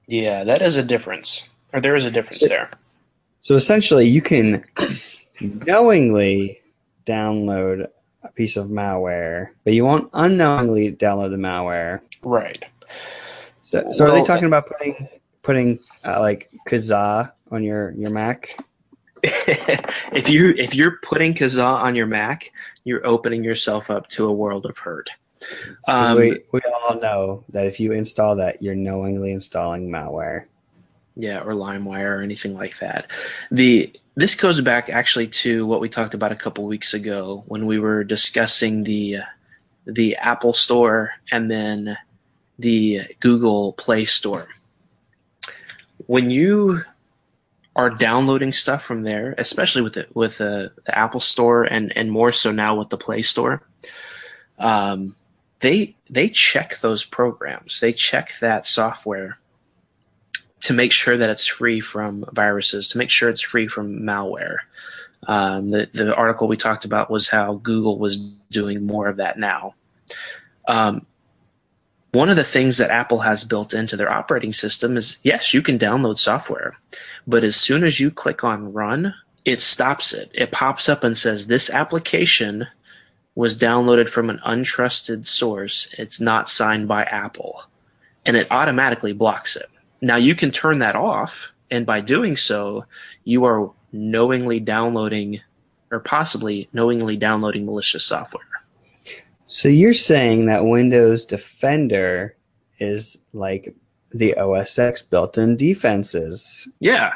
Yeah, 0.09 0.43
that 0.43 0.63
is 0.63 0.77
a 0.77 0.83
difference. 0.83 1.49
Or 1.73 1.81
there 1.81 1.95
is 1.95 2.05
a 2.05 2.11
difference 2.11 2.49
there. 2.49 2.71
So 3.49 3.55
essentially 3.55 4.07
you 4.07 4.21
can 4.21 4.63
knowingly 5.41 6.61
download 7.07 7.89
a 8.23 8.29
piece 8.33 8.59
of 8.59 8.67
malware, 8.67 9.53
but 9.65 9.73
you 9.73 9.87
won't 9.87 10.11
unknowingly 10.13 10.93
download 10.93 11.31
the 11.31 11.39
malware. 11.39 12.03
Right. 12.23 12.63
So, 13.63 13.91
so 13.91 14.05
well, 14.05 14.13
are 14.13 14.21
they 14.21 14.27
talking 14.27 14.45
about 14.45 14.67
putting 14.67 15.09
putting 15.41 15.79
uh, 16.05 16.21
like 16.21 16.51
Kazaa 16.69 17.33
on 17.51 17.63
your 17.65 17.93
your 17.93 18.11
Mac? 18.11 18.55
if 19.23 20.29
you 20.29 20.51
if 20.51 20.75
you're 20.75 20.99
putting 21.03 21.33
Kazaa 21.33 21.83
on 21.83 21.95
your 21.95 22.07
Mac, 22.07 22.53
you're 22.85 23.07
opening 23.07 23.45
yourself 23.45 23.91
up 23.91 24.09
to 24.09 24.27
a 24.27 24.33
world 24.33 24.67
of 24.67 24.77
hurt. 24.77 25.09
Um, 25.87 26.19
we 26.19 26.39
we 26.53 26.61
all 26.83 27.01
know 27.01 27.45
that 27.49 27.65
if 27.65 27.81
you 27.81 27.93
install 27.93 28.37
that, 28.37 28.61
you're 28.61 28.75
knowingly 28.75 29.33
installing 29.33 29.89
malware. 29.89 30.45
Yeah, 31.21 31.41
or 31.41 31.53
LimeWire 31.53 32.19
or 32.19 32.23
anything 32.23 32.55
like 32.55 32.79
that. 32.79 33.11
The 33.51 33.93
this 34.15 34.37
goes 34.37 34.61
back 34.61 34.89
actually 34.89 35.27
to 35.29 35.67
what 35.67 35.81
we 35.81 35.89
talked 35.89 36.15
about 36.15 36.31
a 36.31 36.37
couple 36.37 36.65
weeks 36.65 36.95
ago 36.95 37.43
when 37.47 37.67
we 37.67 37.81
were 37.81 38.05
discussing 38.05 38.85
the 38.85 39.19
the 39.85 40.17
Apple 40.17 40.53
Store 40.53 41.13
and 41.33 41.51
then 41.51 41.99
the 42.59 43.03
Google 43.19 43.73
Play 43.73 44.05
Store. 44.05 44.47
When 46.07 46.31
you 46.31 46.85
are 47.75 47.91
downloading 47.91 48.53
stuff 48.53 48.83
from 48.83 49.03
there, 49.03 49.35
especially 49.39 49.83
with 49.83 49.95
the, 49.95 50.07
with 50.15 50.39
the, 50.39 50.73
the 50.85 50.99
Apple 50.99 51.21
Store 51.21 51.65
and 51.65 51.93
and 51.97 52.13
more 52.13 52.31
so 52.31 52.53
now 52.53 52.77
with 52.77 52.91
the 52.91 52.97
Play 52.97 53.23
Store. 53.23 53.63
Um, 54.59 55.17
they 55.61 55.97
they 56.09 56.29
check 56.29 56.79
those 56.79 57.05
programs. 57.05 57.81
They 57.81 57.93
check 57.93 58.33
that 58.41 58.67
software 58.67 59.39
to 60.69 60.75
make 60.75 60.93
sure 60.93 61.17
that 61.17 61.31
it's 61.31 61.47
free 61.47 61.81
from 61.81 62.27
viruses, 62.33 62.89
to 62.89 62.99
make 62.99 63.09
sure 63.09 63.31
it's 63.31 63.41
free 63.41 63.67
from 63.67 64.01
malware. 64.01 64.59
Um, 65.27 65.71
the 65.71 65.89
the 65.95 66.15
article 66.15 66.47
we 66.47 66.59
talked 66.59 66.85
about 66.85 67.11
was 67.11 67.27
how 67.27 67.55
Google 67.55 67.99
was 67.99 68.19
doing 68.51 68.87
more 68.87 69.09
of 69.09 69.17
that 69.17 69.39
now. 69.39 69.75
Um, 70.67 71.07
one 72.13 72.29
of 72.29 72.37
the 72.37 72.45
things 72.45 72.77
that 72.77 72.91
Apple 72.91 73.21
has 73.21 73.45
built 73.45 73.73
into 73.73 73.97
their 73.97 74.13
operating 74.13 74.53
system 74.53 74.99
is 74.99 75.17
yes, 75.23 75.55
you 75.55 75.63
can 75.63 75.79
download 75.79 76.19
software, 76.19 76.77
but 77.27 77.45
as 77.45 77.57
soon 77.57 77.83
as 77.83 77.99
you 77.99 78.11
click 78.11 78.45
on 78.45 78.75
run, 78.75 79.15
it 79.47 79.63
stops 79.63 80.13
it. 80.13 80.31
It 80.35 80.53
pops 80.53 80.87
up 80.87 81.03
and 81.03 81.17
says 81.17 81.47
this 81.47 81.71
application 81.71 82.67
was 83.35 83.57
downloaded 83.57 84.11
from 84.11 84.29
an 84.29 84.41
untrusted 84.47 85.25
source. 85.25 85.89
It's 85.97 86.21
not 86.21 86.47
signed 86.47 86.89
by 86.89 87.05
Apple. 87.05 87.63
And 88.27 88.37
it 88.37 88.49
automatically 88.51 89.15
blocks 89.15 89.57
it. 89.57 89.71
Now 90.01 90.17
you 90.17 90.35
can 90.35 90.51
turn 90.51 90.79
that 90.79 90.95
off, 90.95 91.53
and 91.71 91.85
by 91.85 92.01
doing 92.01 92.37
so, 92.37 92.85
you 93.25 93.45
are 93.45 93.71
knowingly 93.93 94.61
downloading 94.61 95.41
or 95.91 96.01
possibly 96.01 96.69
knowingly 96.73 97.17
downloading 97.17 97.65
malicious 97.65 98.05
software. 98.05 98.45
So 99.47 99.69
you're 99.69 99.95
saying 99.95 100.47
that 100.47 100.65
Windows 100.65 101.25
Defender 101.25 102.37
is 102.79 103.19
like 103.33 103.75
the 104.11 104.37
OS 104.37 104.79
X 104.79 105.01
built-in 105.03 105.57
defenses. 105.57 106.69
Yeah. 106.81 107.15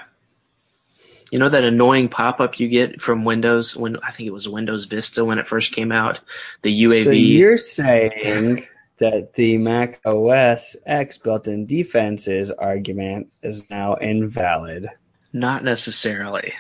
You 1.31 1.39
know 1.39 1.49
that 1.49 1.65
annoying 1.65 2.09
pop-up 2.09 2.59
you 2.59 2.69
get 2.69 3.01
from 3.01 3.25
Windows 3.25 3.77
when 3.77 3.97
I 4.03 4.11
think 4.11 4.27
it 4.27 4.33
was 4.33 4.49
Windows 4.49 4.87
Vista 4.87 5.25
when 5.25 5.39
it 5.39 5.47
first 5.47 5.73
came 5.73 5.93
out, 5.93 6.21
the 6.63 6.83
UAC. 6.83 7.05
So 7.05 7.11
you're 7.11 7.59
saying 7.59 8.67
that 9.03 9.35
the 9.35 9.59
Mac 9.59 10.01
OS 10.05 10.77
X 10.87 11.19
built-in 11.19 11.67
defenses 11.67 12.53
argument 12.53 13.33
is 13.43 13.69
now 13.69 13.97
invalid. 13.97 14.87
Not 15.33 15.65
necessarily. 15.65 16.53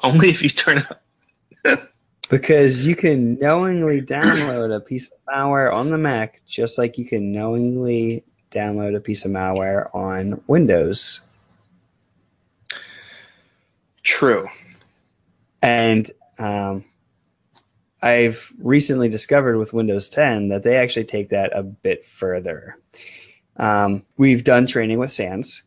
Only 0.00 0.30
if 0.30 0.42
you 0.42 0.48
turn 0.48 0.78
up 0.78 1.02
because 2.30 2.86
you 2.86 2.96
can 2.96 3.38
knowingly 3.38 4.00
download 4.00 4.74
a 4.74 4.80
piece 4.80 5.10
of 5.10 5.18
malware 5.30 5.70
on 5.70 5.88
the 5.88 5.98
Mac 5.98 6.40
just 6.48 6.78
like 6.78 6.96
you 6.96 7.04
can 7.04 7.32
knowingly 7.32 8.24
download 8.50 8.96
a 8.96 9.00
piece 9.00 9.26
of 9.26 9.30
malware 9.30 9.94
on 9.94 10.40
Windows. 10.46 11.20
True. 14.02 14.48
And 15.60 16.10
um, 16.38 16.86
I've 18.02 18.52
recently 18.58 19.08
discovered 19.08 19.58
with 19.58 19.72
Windows 19.72 20.08
10 20.08 20.48
that 20.48 20.64
they 20.64 20.76
actually 20.76 21.04
take 21.04 21.28
that 21.28 21.56
a 21.56 21.62
bit 21.62 22.04
further. 22.04 22.76
Um, 23.56 24.04
we've 24.16 24.42
done 24.42 24.66
training 24.66 24.98
with 24.98 25.12
SANS, 25.12 25.62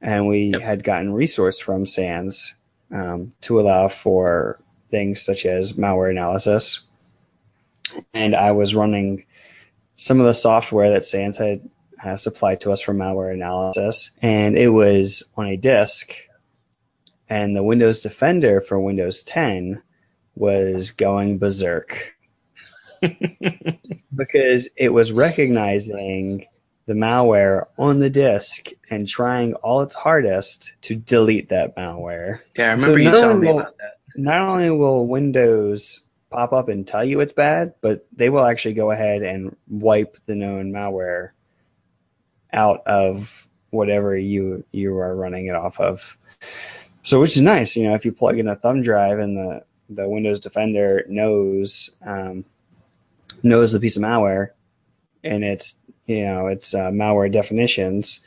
and 0.00 0.28
we 0.28 0.52
yep. 0.52 0.60
had 0.60 0.84
gotten 0.84 1.12
resource 1.12 1.58
from 1.58 1.86
SANS 1.86 2.54
um, 2.92 3.32
to 3.42 3.60
allow 3.60 3.88
for 3.88 4.60
things 4.90 5.22
such 5.22 5.44
as 5.44 5.72
malware 5.72 6.10
analysis. 6.10 6.82
And 8.14 8.36
I 8.36 8.52
was 8.52 8.76
running 8.76 9.26
some 9.96 10.20
of 10.20 10.26
the 10.26 10.34
software 10.34 10.90
that 10.90 11.04
SANS 11.04 11.38
had 11.38 11.68
has 11.98 12.22
supplied 12.22 12.60
to 12.60 12.72
us 12.72 12.80
for 12.80 12.94
malware 12.94 13.32
analysis, 13.32 14.10
and 14.20 14.56
it 14.56 14.68
was 14.68 15.22
on 15.36 15.46
a 15.46 15.56
disk. 15.56 16.14
And 17.28 17.56
the 17.56 17.62
Windows 17.62 18.02
Defender 18.02 18.60
for 18.60 18.78
Windows 18.78 19.22
10 19.22 19.82
was 20.34 20.90
going 20.90 21.38
berserk 21.38 22.16
because 24.14 24.68
it 24.76 24.92
was 24.92 25.12
recognizing 25.12 26.46
the 26.86 26.94
malware 26.94 27.66
on 27.78 28.00
the 28.00 28.10
disk 28.10 28.70
and 28.90 29.08
trying 29.08 29.54
all 29.54 29.82
its 29.82 29.94
hardest 29.94 30.72
to 30.82 30.96
delete 30.96 31.48
that 31.48 31.76
malware. 31.76 32.40
Yeah, 32.56 32.70
I 32.70 32.72
remember 32.72 32.94
so 32.94 32.96
you 32.96 33.10
telling 33.10 33.40
me 33.40 33.50
about 33.50 33.76
that 33.78 33.98
not 34.16 34.40
only 34.40 34.70
will 34.70 35.06
Windows 35.06 36.00
pop 36.30 36.52
up 36.52 36.68
and 36.68 36.86
tell 36.86 37.04
you 37.04 37.20
it's 37.20 37.32
bad, 37.32 37.74
but 37.80 38.06
they 38.12 38.30
will 38.30 38.44
actually 38.44 38.74
go 38.74 38.90
ahead 38.90 39.22
and 39.22 39.56
wipe 39.68 40.16
the 40.26 40.34
known 40.34 40.72
malware 40.72 41.30
out 42.52 42.86
of 42.86 43.46
whatever 43.70 44.16
you 44.16 44.64
you 44.72 44.96
are 44.96 45.16
running 45.16 45.46
it 45.46 45.54
off 45.54 45.80
of. 45.80 46.16
So 47.02 47.20
which 47.20 47.36
is 47.36 47.42
nice, 47.42 47.76
you 47.76 47.88
know, 47.88 47.94
if 47.94 48.04
you 48.04 48.12
plug 48.12 48.38
in 48.38 48.48
a 48.48 48.56
thumb 48.56 48.82
drive 48.82 49.18
and 49.18 49.36
the 49.36 49.64
the 49.88 50.08
Windows 50.08 50.40
Defender 50.40 51.04
knows 51.08 51.90
um, 52.04 52.44
knows 53.42 53.72
the 53.72 53.80
piece 53.80 53.96
of 53.96 54.02
malware 54.02 54.50
and 55.24 55.44
it's 55.44 55.76
you 56.06 56.24
know 56.24 56.46
it's 56.46 56.74
uh, 56.74 56.90
malware 56.90 57.30
definitions, 57.30 58.20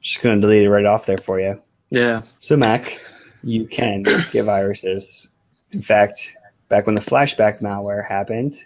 just 0.00 0.22
going 0.22 0.36
to 0.36 0.40
delete 0.40 0.64
it 0.64 0.70
right 0.70 0.86
off 0.86 1.06
there 1.06 1.18
for 1.18 1.40
you. 1.40 1.60
Yeah. 1.90 2.22
So 2.38 2.56
Mac, 2.56 2.98
you 3.42 3.66
can 3.66 4.02
get 4.32 4.44
viruses. 4.44 5.28
In 5.70 5.82
fact, 5.82 6.36
back 6.68 6.86
when 6.86 6.94
the 6.94 7.00
flashback 7.00 7.60
malware 7.60 8.06
happened 8.06 8.58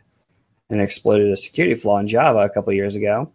and 0.70 0.80
exploited 0.80 1.30
a 1.30 1.36
security 1.36 1.74
flaw 1.74 1.98
in 1.98 2.08
Java 2.08 2.40
a 2.40 2.50
couple 2.50 2.72
years 2.72 2.96
ago, 2.96 3.30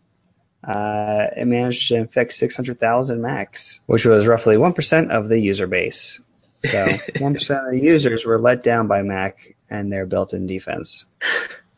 uh, 0.63 1.27
it 1.35 1.45
managed 1.45 1.87
to 1.87 1.95
infect 1.95 2.33
600,000 2.33 3.21
Macs, 3.21 3.81
which 3.85 4.05
was 4.05 4.27
roughly 4.27 4.57
1% 4.57 5.09
of 5.09 5.29
the 5.29 5.39
user 5.39 5.67
base. 5.67 6.19
So 6.65 6.87
1% 6.87 7.65
of 7.65 7.71
the 7.71 7.79
users 7.79 8.25
were 8.25 8.39
let 8.39 8.63
down 8.63 8.87
by 8.87 9.01
Mac 9.01 9.55
and 9.69 9.91
their 9.91 10.05
built-in 10.05 10.47
defense. 10.47 11.05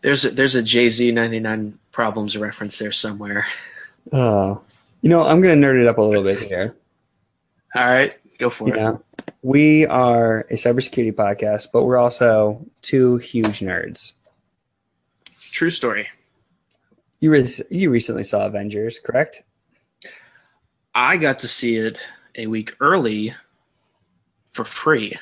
There's 0.01 0.25
a, 0.25 0.31
there's 0.31 0.55
a 0.55 0.63
Jay 0.63 0.89
Z 0.89 1.11
99 1.11 1.79
problems 1.91 2.37
reference 2.37 2.77
there 2.79 2.91
somewhere. 2.91 3.47
Oh, 4.11 4.61
you 5.01 5.09
know, 5.09 5.25
I'm 5.25 5.41
going 5.41 5.59
to 5.59 5.67
nerd 5.67 5.81
it 5.81 5.87
up 5.87 5.97
a 5.97 6.01
little 6.01 6.23
bit 6.23 6.39
here. 6.39 6.75
All 7.75 7.87
right, 7.87 8.15
go 8.37 8.49
for 8.49 8.67
you 8.67 8.73
it. 8.73 8.77
Know, 8.77 9.03
we 9.41 9.85
are 9.85 10.41
a 10.49 10.55
cybersecurity 10.55 11.13
podcast, 11.13 11.67
but 11.71 11.83
we're 11.83 11.97
also 11.97 12.65
two 12.81 13.17
huge 13.17 13.59
nerds. 13.59 14.11
True 15.51 15.69
story. 15.69 16.07
You 17.19 17.31
re- 17.31 17.47
you 17.69 17.89
recently 17.89 18.23
saw 18.23 18.45
Avengers, 18.45 18.99
correct? 18.99 19.43
I 20.93 21.17
got 21.17 21.39
to 21.39 21.47
see 21.47 21.77
it 21.77 21.99
a 22.35 22.47
week 22.47 22.75
early 22.79 23.33
for 24.53 24.63
free. 24.65 25.17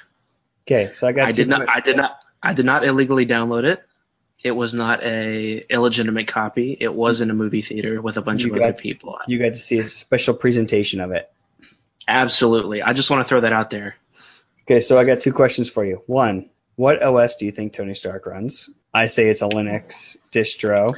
Okay, 0.67 0.91
so 0.93 1.07
I 1.07 1.11
got. 1.11 1.27
I 1.27 1.31
did 1.31 1.47
not. 1.47 1.67
I 1.69 1.79
did 1.79 1.97
not. 1.97 2.23
I 2.43 2.53
did 2.53 2.65
not 2.65 2.85
illegally 2.85 3.25
download 3.25 3.63
it. 3.63 3.83
It 4.43 4.51
was 4.51 4.73
not 4.73 5.03
a 5.03 5.65
illegitimate 5.69 6.27
copy. 6.27 6.75
It 6.79 6.93
was 6.93 7.21
in 7.21 7.29
a 7.29 7.33
movie 7.33 7.61
theater 7.61 8.01
with 8.01 8.17
a 8.17 8.21
bunch 8.21 8.43
you 8.43 8.51
of 8.51 8.59
got, 8.59 8.69
other 8.69 8.73
people. 8.73 9.17
You 9.27 9.37
got 9.37 9.53
to 9.53 9.59
see 9.59 9.77
a 9.79 9.87
special 9.87 10.33
presentation 10.33 10.99
of 10.99 11.11
it. 11.11 11.31
Absolutely. 12.07 12.81
I 12.81 12.93
just 12.93 13.09
want 13.11 13.21
to 13.21 13.29
throw 13.29 13.41
that 13.41 13.53
out 13.53 13.69
there. 13.69 13.95
Okay, 14.63 14.81
so 14.81 14.99
I 14.99 15.03
got 15.03 15.19
two 15.19 15.33
questions 15.33 15.69
for 15.69 15.85
you. 15.85 16.01
One, 16.07 16.49
what 16.75 17.01
OS 17.03 17.35
do 17.35 17.45
you 17.45 17.51
think 17.51 17.73
Tony 17.73 17.93
Stark 17.93 18.25
runs? 18.25 18.69
I 18.93 19.05
say 19.05 19.29
it's 19.29 19.43
a 19.43 19.47
Linux 19.47 20.17
distro. 20.31 20.95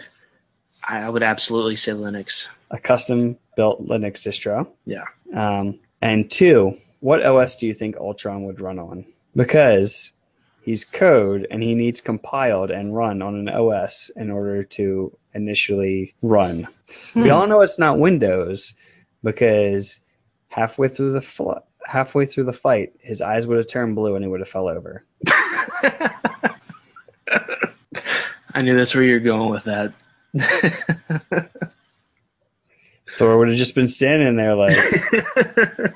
I 0.88 1.10
would 1.10 1.24
absolutely 1.24 1.76
say 1.76 1.92
Linux. 1.92 2.48
A 2.72 2.80
custom 2.80 3.38
built 3.56 3.86
Linux 3.86 4.26
distro. 4.26 4.68
Yeah. 4.86 5.06
Um, 5.34 5.80
and 6.02 6.30
two, 6.30 6.78
what 7.04 7.22
OS 7.22 7.58
do 7.58 7.68
you 7.68 7.74
think 7.74 7.98
Ultron 7.98 8.44
would 8.46 8.62
run 8.62 8.80
on? 8.80 9.06
Because 9.36 10.14
he's 10.64 10.86
code 10.86 11.46
and 11.52 11.62
he 11.62 11.76
needs 11.76 12.00
compiled 12.00 12.72
and 12.72 12.96
run 12.96 13.22
on 13.22 13.36
an 13.36 13.50
OS 13.50 14.10
in 14.16 14.32
order 14.32 14.64
to 14.64 15.14
initially 15.34 16.16
run. 16.22 16.66
Hmm. 17.12 17.24
We 17.24 17.30
all 17.30 17.46
know 17.46 17.60
it's 17.60 17.78
not 17.78 18.00
Windows 18.00 18.74
because 19.22 20.00
halfway 20.48 20.88
through 20.88 21.12
the 21.12 21.22
fl- 21.22 21.52
halfway 21.86 22.26
through 22.26 22.46
the 22.46 22.54
fight, 22.54 22.94
his 23.00 23.22
eyes 23.22 23.48
would 23.48 23.58
have 23.58 23.68
turned 23.68 23.96
blue 23.96 24.16
and 24.16 24.24
he 24.24 24.30
would 24.30 24.40
have 24.40 24.48
fell 24.48 24.70
over. 24.70 25.04
I 28.54 28.62
knew 28.62 28.78
that's 28.78 28.96
where 28.96 29.04
you're 29.04 29.20
going 29.20 29.50
with 29.50 29.66
that. 29.66 29.94
Thor 33.18 33.38
would 33.38 33.50
have 33.50 33.58
just 33.58 33.76
been 33.76 33.90
standing 33.90 34.38
there 34.38 34.56
like, 34.56 34.78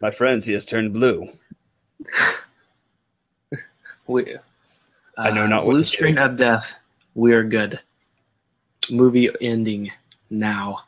"My 0.00 0.10
friends, 0.10 0.46
he 0.46 0.52
has 0.54 0.64
turned 0.64 0.92
blue." 0.92 1.30
We, 4.08 4.34
uh, 4.34 4.38
I 5.18 5.30
know 5.30 5.46
not 5.46 5.66
what 5.66 5.72
blue 5.72 5.84
screen 5.84 6.16
of 6.16 6.38
death. 6.38 6.78
We 7.14 7.34
are 7.34 7.44
good. 7.44 7.78
Movie 8.90 9.28
ending 9.40 9.92
now. 10.30 10.84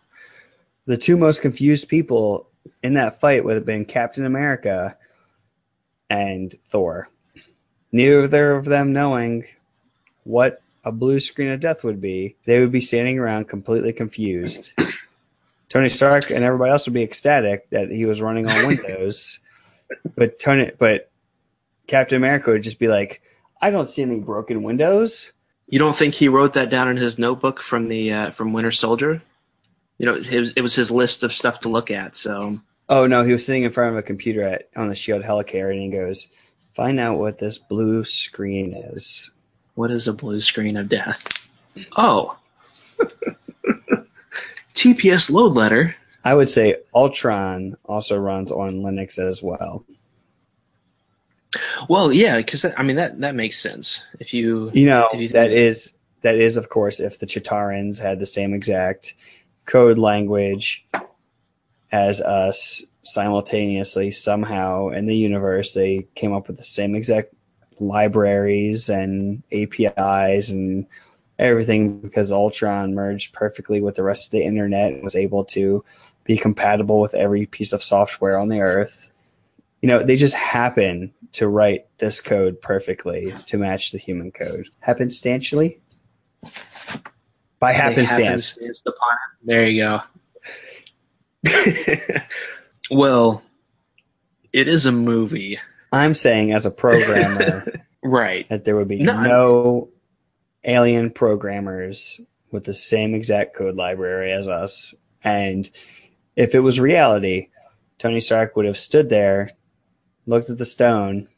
The 0.87 0.97
two 0.97 1.19
most 1.19 1.43
confused 1.43 1.89
people 1.89 2.49
in 2.83 2.95
that 2.95 3.21
fight 3.21 3.45
would 3.45 3.55
have 3.55 3.67
been 3.67 3.85
Captain 3.85 4.25
America 4.25 4.97
and 6.09 6.51
Thor. 6.65 7.11
Neither 7.93 8.53
of 8.53 8.65
them 8.65 8.95
knowing 8.95 9.45
what 10.25 10.63
a 10.83 10.91
blue 10.91 11.21
screen 11.21 11.51
of 11.51 11.61
death 11.61 11.85
would 11.85 12.01
be, 12.01 12.37
they 12.47 12.59
would 12.61 12.73
be 12.73 12.81
standing 12.81 13.19
around 13.19 13.49
completely 13.49 13.93
confused. 13.93 14.73
Tony 15.71 15.89
Stark 15.89 16.31
and 16.31 16.45
everybody 16.45 16.71
else 16.71 16.87
would 16.87 16.95
be 16.95 17.03
ecstatic 17.03 17.71
that 17.71 17.91
he 17.91 18.05
was 18.05 18.21
running 18.21 18.47
on 18.49 18.67
Windows 18.67 19.41
but 20.15 20.39
Tony, 20.39 20.71
but 20.79 21.11
Captain 21.87 22.17
America 22.17 22.51
would 22.51 22.63
just 22.63 22.79
be 22.79 22.89
like, 22.89 23.23
"I 23.61 23.71
don't 23.71 23.89
see 23.89 24.03
any 24.03 24.21
broken 24.21 24.63
windows." 24.63 25.33
You 25.69 25.79
don't 25.79 25.97
think 25.97 26.15
he 26.15 26.29
wrote 26.29 26.55
that 26.55 26.71
down 26.71 26.89
in 26.89 26.97
his 26.97 27.19
notebook 27.19 27.61
from 27.61 27.87
the 27.87 28.13
uh, 28.13 28.31
from 28.31 28.53
Winter 28.53 28.71
Soldier? 28.71 29.23
You 29.99 30.07
know, 30.07 30.15
it 30.15 30.39
was, 30.39 30.53
it 30.53 30.63
was 30.63 30.75
his 30.75 30.91
list 30.91 31.23
of 31.23 31.33
stuff 31.33 31.61
to 31.61 31.69
look 31.69 31.91
at. 31.91 32.17
So, 32.17 32.59
Oh 32.89 33.07
no, 33.07 33.23
he 33.23 33.33
was 33.33 33.45
sitting 33.45 33.65
in 33.65 33.73
front 33.73 33.93
of 33.93 33.99
a 33.99 34.03
computer 34.03 34.43
at, 34.43 34.69
on 34.75 34.89
the 34.89 34.95
Shield 34.95 35.23
helicarrier, 35.23 35.73
and 35.73 35.83
he 35.83 35.91
goes, 35.91 36.29
"Find 36.75 36.99
out 36.99 37.19
what 37.19 37.39
this 37.39 37.59
blue 37.59 38.05
screen 38.05 38.75
is." 38.75 39.33
what 39.75 39.91
is 39.91 40.07
a 40.07 40.13
blue 40.13 40.41
screen 40.43 40.77
of 40.77 40.91
death? 40.91 41.27
Oh, 41.97 42.37
TPS 44.75 45.31
load 45.31 45.55
letter. 45.55 45.97
I 46.25 46.35
would 46.35 46.51
say 46.51 46.77
Ultron 46.95 47.77
also 47.85 48.19
runs 48.19 48.53
on 48.53 48.83
Linux 48.83 49.19
as 49.19 49.43
well. 49.43 49.85
Well, 51.89 52.13
yeah, 52.13 52.37
because 52.37 52.65
I 52.77 52.83
mean 52.83 52.97
that 52.97 53.21
that 53.21 53.35
makes 53.35 53.59
sense. 53.59 54.05
If 54.21 54.33
you 54.35 54.71
You 54.73 54.87
know, 54.87 55.09
you 55.15 55.29
that 55.31 55.51
is 55.51 55.93
that 56.23 56.37
is 56.37 56.57
of 56.57 56.69
course 56.69 57.01
if 57.01 57.19
the 57.19 57.27
Chitarans 57.27 58.01
had 58.01 58.19
the 58.19 58.27
same 58.27 58.55
exact 58.55 59.15
code 59.67 59.99
language 59.99 60.87
as 61.93 62.21
us 62.21 62.85
simultaneously 63.03 64.11
somehow 64.11 64.89
in 64.89 65.07
the 65.07 65.17
universe 65.17 65.75
they 65.75 66.07
came 66.15 66.33
up 66.33 66.47
with 66.47 66.57
the 66.59 66.63
same 66.63 66.95
exact 66.95 67.33
libraries 67.81 68.89
and 68.89 69.43
APIs 69.53 70.51
and 70.51 70.87
everything 71.41 71.99
because 72.01 72.31
Ultron 72.31 72.95
merged 72.95 73.33
perfectly 73.33 73.81
with 73.81 73.97
the 73.97 74.03
rest 74.03 74.27
of 74.27 74.31
the 74.33 74.45
internet 74.45 74.93
and 74.93 75.03
was 75.03 75.17
able 75.17 75.45
to 75.47 75.85
be 76.25 76.37
compatible 76.37 77.01
with 77.01 77.15
every 77.15 77.47
piece 77.47 77.73
of 77.73 77.83
software 77.83 78.39
on 78.39 78.49
the 78.49 78.61
earth. 78.61 79.11
You 79.81 79.89
know, 79.89 80.03
they 80.03 80.17
just 80.17 80.37
happen 80.37 81.13
to 81.33 81.49
write 81.49 81.87
this 81.99 82.21
code 82.21 82.61
perfectly 82.61 83.35
to 83.47 83.57
match 83.57 83.93
the 83.93 83.99
human 83.99 84.31
code. 84.31 84.69
Happenstantially? 84.87 85.79
By 87.59 87.73
happenstance. 87.73 88.59
upon 88.59 89.15
it. 89.15 89.47
There 89.47 89.67
you 89.67 89.83
go. 89.83 90.03
well, 92.91 93.43
it 94.53 94.69
is 94.69 94.87
a 94.87 94.93
movie, 94.93 95.59
I'm 95.93 96.15
saying 96.15 96.53
as 96.53 96.67
a 96.67 96.71
programmer 96.71 97.65
right? 98.03 98.49
that 98.51 98.65
there 98.65 98.77
would 98.77 98.89
be 98.89 98.99
No, 98.99 99.21
no, 99.21 99.89
alien 100.65 101.11
programmers 101.11 102.21
with 102.51 102.65
the 102.65 102.75
same 102.75 103.15
exact 103.15 103.55
code 103.55 103.77
library 103.77 104.33
as 104.33 104.49
us. 104.49 104.95
And 105.23 105.69
if 106.37 106.55
it 106.55 106.61
was 106.61 106.81
reality, 106.81 107.49
Tony 107.99 108.21
Stark 108.21 108.57
would 108.57 108.67
have 108.67 108.79
stood 108.79 109.09
there, 109.09 109.51
looked 110.27 110.51
at 110.51 110.59
the 110.59 110.65
stone, 110.65 111.29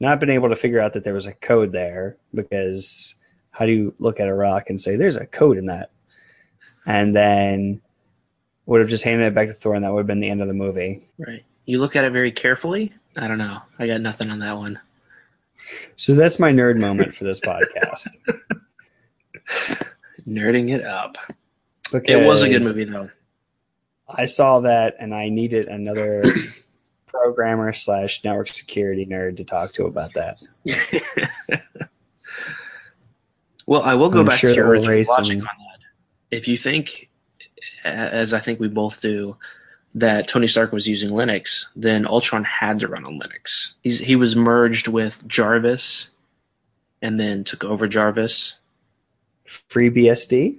not 0.00 0.20
been 0.20 0.30
able 0.30 0.48
to 0.48 0.56
figure 0.56 0.80
out 0.80 0.94
that 0.94 1.04
there 1.04 1.14
was 1.14 1.26
a 1.26 1.34
code 1.34 1.72
there 1.72 2.16
because 2.34 3.14
how 3.50 3.66
do 3.66 3.72
you 3.72 3.94
look 3.98 4.18
at 4.18 4.28
a 4.28 4.34
rock 4.34 4.68
and 4.68 4.80
say 4.80 4.96
there's 4.96 5.16
a 5.16 5.26
code 5.26 5.58
in 5.58 5.66
that? 5.66 5.90
And 6.86 7.14
then 7.14 7.80
would 8.66 8.80
have 8.80 8.90
just 8.90 9.04
handed 9.04 9.26
it 9.26 9.34
back 9.34 9.48
to 9.48 9.54
Thor, 9.54 9.74
and 9.74 9.84
that 9.84 9.92
would 9.92 10.00
have 10.00 10.06
been 10.06 10.20
the 10.20 10.30
end 10.30 10.40
of 10.40 10.48
the 10.48 10.54
movie. 10.54 11.08
Right. 11.18 11.44
You 11.66 11.78
look 11.78 11.94
at 11.94 12.04
it 12.04 12.12
very 12.12 12.32
carefully. 12.32 12.92
I 13.16 13.28
don't 13.28 13.38
know. 13.38 13.60
I 13.78 13.86
got 13.86 14.00
nothing 14.00 14.30
on 14.30 14.38
that 14.40 14.56
one. 14.56 14.80
So 15.96 16.14
that's 16.14 16.38
my 16.38 16.50
nerd 16.52 16.80
moment 16.80 17.14
for 17.14 17.24
this 17.24 17.40
podcast. 17.40 18.08
Nerding 20.26 20.70
it 20.70 20.84
up. 20.84 21.16
Because 21.90 22.20
It 22.22 22.24
was 22.26 22.42
a 22.42 22.48
good 22.48 22.62
movie 22.62 22.84
though. 22.84 23.10
I 24.08 24.26
saw 24.26 24.60
that 24.60 24.94
and 24.98 25.14
I 25.14 25.28
needed 25.28 25.68
another 25.68 26.22
programmer 27.06 27.72
slash 27.72 28.22
network 28.24 28.48
security 28.48 29.06
nerd 29.06 29.36
to 29.38 29.44
talk 29.44 29.72
to 29.74 29.86
about 29.86 30.12
that. 30.14 30.42
well, 33.66 33.82
I 33.82 33.94
will 33.94 34.10
go 34.10 34.20
I'm 34.20 34.26
back 34.26 34.38
sure 34.38 34.50
to 34.50 34.56
your 34.56 34.68
original 34.68 35.04
logic 35.08 35.38
some- 35.38 35.48
on 35.48 35.54
that. 35.58 35.78
If 36.30 36.48
you 36.48 36.56
think, 36.56 37.10
as 37.84 38.32
I 38.32 38.38
think 38.40 38.58
we 38.58 38.68
both 38.68 39.02
do, 39.02 39.36
that 39.94 40.28
Tony 40.28 40.46
Stark 40.46 40.72
was 40.72 40.88
using 40.88 41.10
Linux, 41.10 41.66
then 41.76 42.06
Ultron 42.06 42.44
had 42.44 42.78
to 42.80 42.88
run 42.88 43.04
on 43.04 43.20
Linux. 43.20 43.74
He's, 43.82 43.98
he 43.98 44.16
was 44.16 44.34
merged 44.34 44.88
with 44.88 45.26
Jarvis, 45.26 46.10
and 47.00 47.18
then 47.18 47.44
took 47.44 47.64
over 47.64 47.86
Jarvis. 47.86 48.54
FreeBSD? 49.68 50.58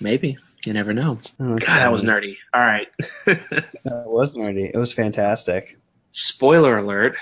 Maybe 0.00 0.38
you 0.66 0.72
never 0.72 0.92
know. 0.92 1.18
Oh, 1.38 1.56
God, 1.56 1.60
that 1.60 1.92
was 1.92 2.02
nerdy. 2.02 2.36
All 2.52 2.60
right. 2.60 2.88
that 3.24 4.02
was 4.06 4.36
nerdy. 4.36 4.70
It 4.72 4.76
was 4.76 4.92
fantastic. 4.92 5.78
Spoiler 6.12 6.78
alert. 6.78 7.16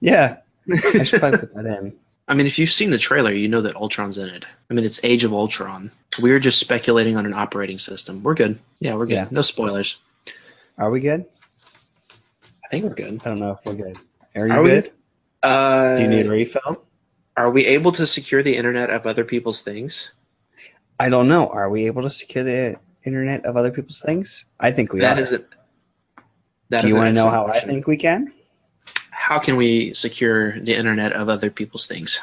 Yeah. 0.00 0.38
I 0.70 1.04
should 1.04 1.20
probably 1.20 1.38
put 1.40 1.54
that 1.54 1.66
in. 1.66 1.96
I 2.26 2.34
mean, 2.34 2.46
if 2.46 2.58
you've 2.58 2.70
seen 2.70 2.90
the 2.90 2.98
trailer, 2.98 3.32
you 3.32 3.48
know 3.48 3.60
that 3.60 3.76
Ultron's 3.76 4.16
in 4.16 4.28
it. 4.28 4.46
I 4.70 4.74
mean, 4.74 4.84
it's 4.84 5.02
Age 5.04 5.24
of 5.24 5.32
Ultron. 5.34 5.90
We're 6.20 6.38
just 6.38 6.58
speculating 6.58 7.16
on 7.16 7.26
an 7.26 7.34
operating 7.34 7.78
system. 7.78 8.22
We're 8.22 8.34
good. 8.34 8.58
Yeah, 8.80 8.94
we're 8.94 9.06
good. 9.06 9.14
Yeah. 9.14 9.28
No 9.30 9.42
spoilers. 9.42 9.98
Are 10.78 10.90
we 10.90 11.00
good? 11.00 11.26
I 12.64 12.68
think 12.68 12.84
we're 12.84 12.94
good. 12.94 13.20
I 13.24 13.28
don't 13.28 13.40
know 13.40 13.50
if 13.52 13.58
we're 13.66 13.74
good. 13.74 13.98
Are 14.36 14.46
you 14.46 14.52
Are 14.54 14.62
we 14.62 14.70
good? 14.70 14.84
good? 14.84 14.92
Uh, 15.42 15.96
Do 15.96 16.02
you 16.02 16.08
need 16.08 16.26
a 16.26 16.30
refill? 16.30 16.82
Are 17.36 17.50
we 17.50 17.66
able 17.66 17.92
to 17.92 18.06
secure 18.06 18.42
the 18.42 18.56
internet 18.56 18.88
of 18.90 19.06
other 19.06 19.24
people's 19.24 19.60
things? 19.60 20.12
I 20.98 21.08
don't 21.10 21.28
know. 21.28 21.48
Are 21.48 21.68
we 21.68 21.86
able 21.86 22.02
to 22.02 22.10
secure 22.10 22.42
the 22.44 22.76
internet 23.04 23.44
of 23.44 23.56
other 23.56 23.70
people's 23.70 24.00
things? 24.00 24.46
I 24.60 24.70
think 24.72 24.92
we 24.92 25.00
That 25.00 25.18
are. 25.18 25.22
is 25.22 25.32
it. 25.32 25.46
That 26.70 26.80
Do 26.80 26.88
you 26.88 26.96
want 26.96 27.08
to 27.08 27.12
know 27.12 27.28
how 27.28 27.46
I 27.48 27.58
think 27.60 27.86
we 27.86 27.98
can? 27.98 28.32
How 29.24 29.38
can 29.38 29.56
we 29.56 29.94
secure 29.94 30.60
the 30.60 30.76
internet 30.76 31.14
of 31.14 31.30
other 31.30 31.48
people's 31.48 31.86
things? 31.86 32.20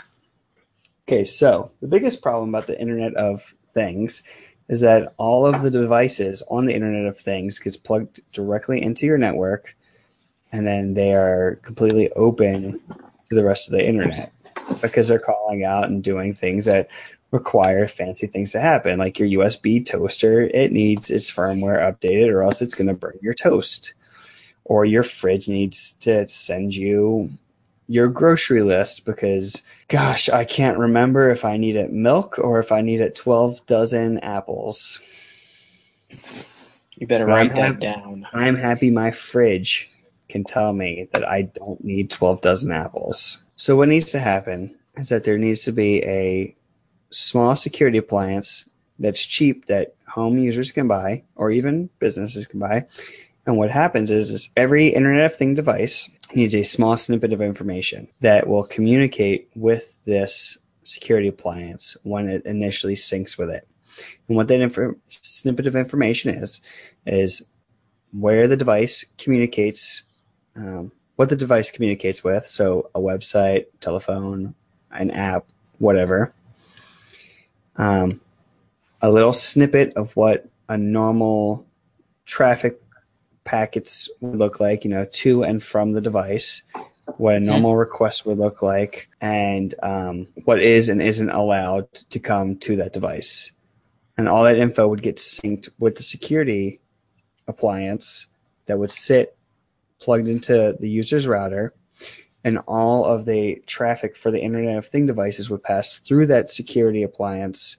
Okay, 1.07 1.25
so 1.25 1.71
the 1.79 1.87
biggest 1.87 2.21
problem 2.21 2.49
about 2.49 2.67
the 2.67 2.79
Internet 2.79 3.15
of 3.15 3.55
Things 3.73 4.21
is 4.69 4.81
that 4.81 5.11
all 5.17 5.47
of 5.47 5.63
the 5.63 5.71
devices 5.71 6.43
on 6.47 6.67
the 6.67 6.75
Internet 6.75 7.07
of 7.07 7.17
Things 7.19 7.57
gets 7.57 7.75
plugged 7.75 8.21
directly 8.33 8.83
into 8.83 9.07
your 9.07 9.17
network, 9.17 9.75
and 10.51 10.67
then 10.67 10.93
they 10.93 11.11
are 11.15 11.59
completely 11.63 12.11
open 12.11 12.79
to 13.29 13.35
the 13.35 13.43
rest 13.43 13.67
of 13.67 13.71
the 13.71 13.83
internet 13.83 14.29
because 14.79 15.07
they're 15.07 15.17
calling 15.17 15.63
out 15.63 15.85
and 15.85 16.03
doing 16.03 16.35
things 16.35 16.65
that 16.65 16.87
require 17.31 17.87
fancy 17.87 18.27
things 18.27 18.51
to 18.51 18.59
happen. 18.59 18.99
Like 18.99 19.17
your 19.17 19.43
USB 19.43 19.83
toaster, 19.83 20.43
it 20.43 20.71
needs 20.71 21.09
its 21.09 21.31
firmware 21.31 21.81
updated, 21.81 22.31
or 22.31 22.43
else 22.43 22.61
it's 22.61 22.75
going 22.75 22.89
to 22.89 22.93
burn 22.93 23.17
your 23.23 23.33
toast. 23.33 23.95
Or 24.63 24.85
your 24.85 25.03
fridge 25.03 25.47
needs 25.47 25.93
to 26.01 26.27
send 26.27 26.75
you 26.75 27.31
your 27.87 28.07
grocery 28.07 28.63
list 28.63 29.05
because 29.05 29.63
gosh, 29.87 30.29
I 30.29 30.45
can't 30.45 30.77
remember 30.77 31.29
if 31.29 31.43
I 31.43 31.57
need 31.57 31.75
it 31.75 31.91
milk 31.91 32.39
or 32.39 32.59
if 32.59 32.71
I 32.71 32.81
need 32.81 33.01
it 33.01 33.15
12 33.15 33.65
dozen 33.65 34.19
apples. 34.19 34.99
You 36.95 37.07
better 37.07 37.25
write 37.25 37.55
that 37.55 37.79
down. 37.79 38.27
I'm 38.31 38.55
happy 38.55 38.91
my 38.91 39.11
fridge 39.11 39.89
can 40.29 40.43
tell 40.43 40.71
me 40.71 41.09
that 41.11 41.27
I 41.27 41.43
don't 41.43 41.83
need 41.83 42.09
12 42.09 42.41
dozen 42.41 42.71
apples. 42.71 43.43
So, 43.57 43.75
what 43.75 43.89
needs 43.89 44.11
to 44.11 44.19
happen 44.19 44.75
is 44.95 45.09
that 45.09 45.23
there 45.23 45.37
needs 45.37 45.63
to 45.63 45.71
be 45.71 46.03
a 46.03 46.55
small 47.09 47.55
security 47.55 47.97
appliance 47.97 48.69
that's 48.99 49.25
cheap 49.25 49.65
that 49.65 49.95
home 50.07 50.37
users 50.37 50.71
can 50.71 50.87
buy 50.87 51.23
or 51.35 51.51
even 51.51 51.89
businesses 51.99 52.47
can 52.47 52.59
buy. 52.59 52.85
And 53.45 53.57
what 53.57 53.71
happens 53.71 54.11
is, 54.11 54.29
is 54.29 54.49
every 54.55 54.87
Internet 54.87 55.25
of 55.25 55.35
Thing 55.35 55.55
device 55.55 56.09
needs 56.35 56.55
a 56.55 56.63
small 56.63 56.95
snippet 56.97 57.33
of 57.33 57.41
information 57.41 58.07
that 58.21 58.47
will 58.47 58.63
communicate 58.63 59.49
with 59.55 60.03
this 60.05 60.57
security 60.83 61.27
appliance 61.27 61.97
when 62.03 62.29
it 62.29 62.45
initially 62.45 62.95
syncs 62.95 63.37
with 63.37 63.49
it. 63.49 63.67
And 64.27 64.37
what 64.37 64.47
that 64.47 64.61
inf- 64.61 64.95
snippet 65.09 65.67
of 65.67 65.75
information 65.75 66.35
is, 66.35 66.61
is 67.05 67.45
where 68.11 68.47
the 68.47 68.57
device 68.57 69.05
communicates, 69.17 70.03
um, 70.55 70.91
what 71.15 71.29
the 71.29 71.35
device 71.35 71.71
communicates 71.71 72.23
with. 72.23 72.45
So 72.47 72.89
a 72.93 72.99
website, 72.99 73.65
telephone, 73.79 74.55
an 74.91 75.11
app, 75.11 75.45
whatever. 75.79 76.33
Um, 77.75 78.21
a 79.01 79.09
little 79.09 79.33
snippet 79.33 79.93
of 79.95 80.15
what 80.15 80.47
a 80.69 80.77
normal 80.77 81.65
traffic 82.25 82.81
packets 83.43 84.09
would 84.19 84.37
look 84.37 84.59
like, 84.59 84.83
you 84.83 84.89
know, 84.89 85.05
to 85.05 85.43
and 85.43 85.61
from 85.63 85.93
the 85.93 86.01
device, 86.01 86.63
what 87.17 87.35
a 87.35 87.39
normal 87.39 87.75
request 87.75 88.25
would 88.25 88.37
look 88.37 88.61
like, 88.61 89.09
and 89.19 89.73
um, 89.83 90.27
what 90.45 90.59
is 90.59 90.89
and 90.89 91.01
isn't 91.01 91.29
allowed 91.29 91.91
to 92.09 92.19
come 92.19 92.57
to 92.57 92.75
that 92.77 92.93
device. 92.93 93.51
And 94.17 94.29
all 94.29 94.43
that 94.43 94.57
info 94.57 94.87
would 94.87 95.01
get 95.01 95.17
synced 95.17 95.69
with 95.79 95.95
the 95.95 96.03
security 96.03 96.79
appliance 97.47 98.27
that 98.67 98.77
would 98.77 98.91
sit 98.91 99.35
plugged 99.99 100.27
into 100.27 100.75
the 100.79 100.89
user's 100.89 101.27
router. 101.27 101.73
And 102.43 102.57
all 102.67 103.05
of 103.05 103.25
the 103.25 103.61
traffic 103.67 104.15
for 104.15 104.31
the 104.31 104.41
Internet 104.41 104.77
of 104.77 104.85
Thing 104.87 105.05
devices 105.05 105.49
would 105.49 105.63
pass 105.63 105.95
through 105.95 106.27
that 106.27 106.49
security 106.49 107.03
appliance. 107.03 107.77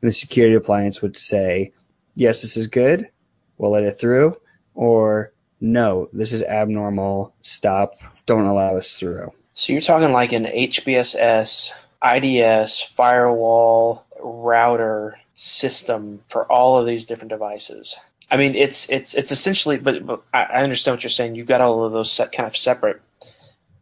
And 0.00 0.08
the 0.08 0.12
security 0.12 0.54
appliance 0.54 1.00
would 1.00 1.16
say, 1.16 1.72
yes, 2.14 2.42
this 2.42 2.56
is 2.56 2.66
good. 2.66 3.08
We'll 3.56 3.70
let 3.70 3.84
it 3.84 3.92
through 3.92 4.36
or 4.74 5.32
no, 5.60 6.08
this 6.12 6.32
is 6.32 6.42
abnormal. 6.42 7.34
Stop. 7.42 7.98
Don't 8.26 8.46
allow 8.46 8.76
us 8.76 8.94
through. 8.94 9.32
So 9.54 9.72
you're 9.72 9.82
talking 9.82 10.12
like 10.12 10.32
an 10.32 10.46
HBSS, 10.46 11.72
IDS, 12.02 12.80
firewall, 12.80 14.04
router 14.20 15.18
system 15.34 16.20
for 16.28 16.50
all 16.50 16.78
of 16.78 16.86
these 16.86 17.04
different 17.04 17.30
devices. 17.30 17.96
I 18.30 18.36
mean, 18.38 18.54
it's 18.54 18.88
it's 18.88 19.14
it's 19.14 19.30
essentially, 19.30 19.76
but, 19.76 20.06
but 20.06 20.22
I 20.32 20.62
understand 20.62 20.96
what 20.96 21.02
you're 21.04 21.10
saying. 21.10 21.34
You've 21.34 21.46
got 21.46 21.60
all 21.60 21.84
of 21.84 21.92
those 21.92 22.10
set, 22.10 22.32
kind 22.32 22.46
of 22.46 22.56
separate, 22.56 23.02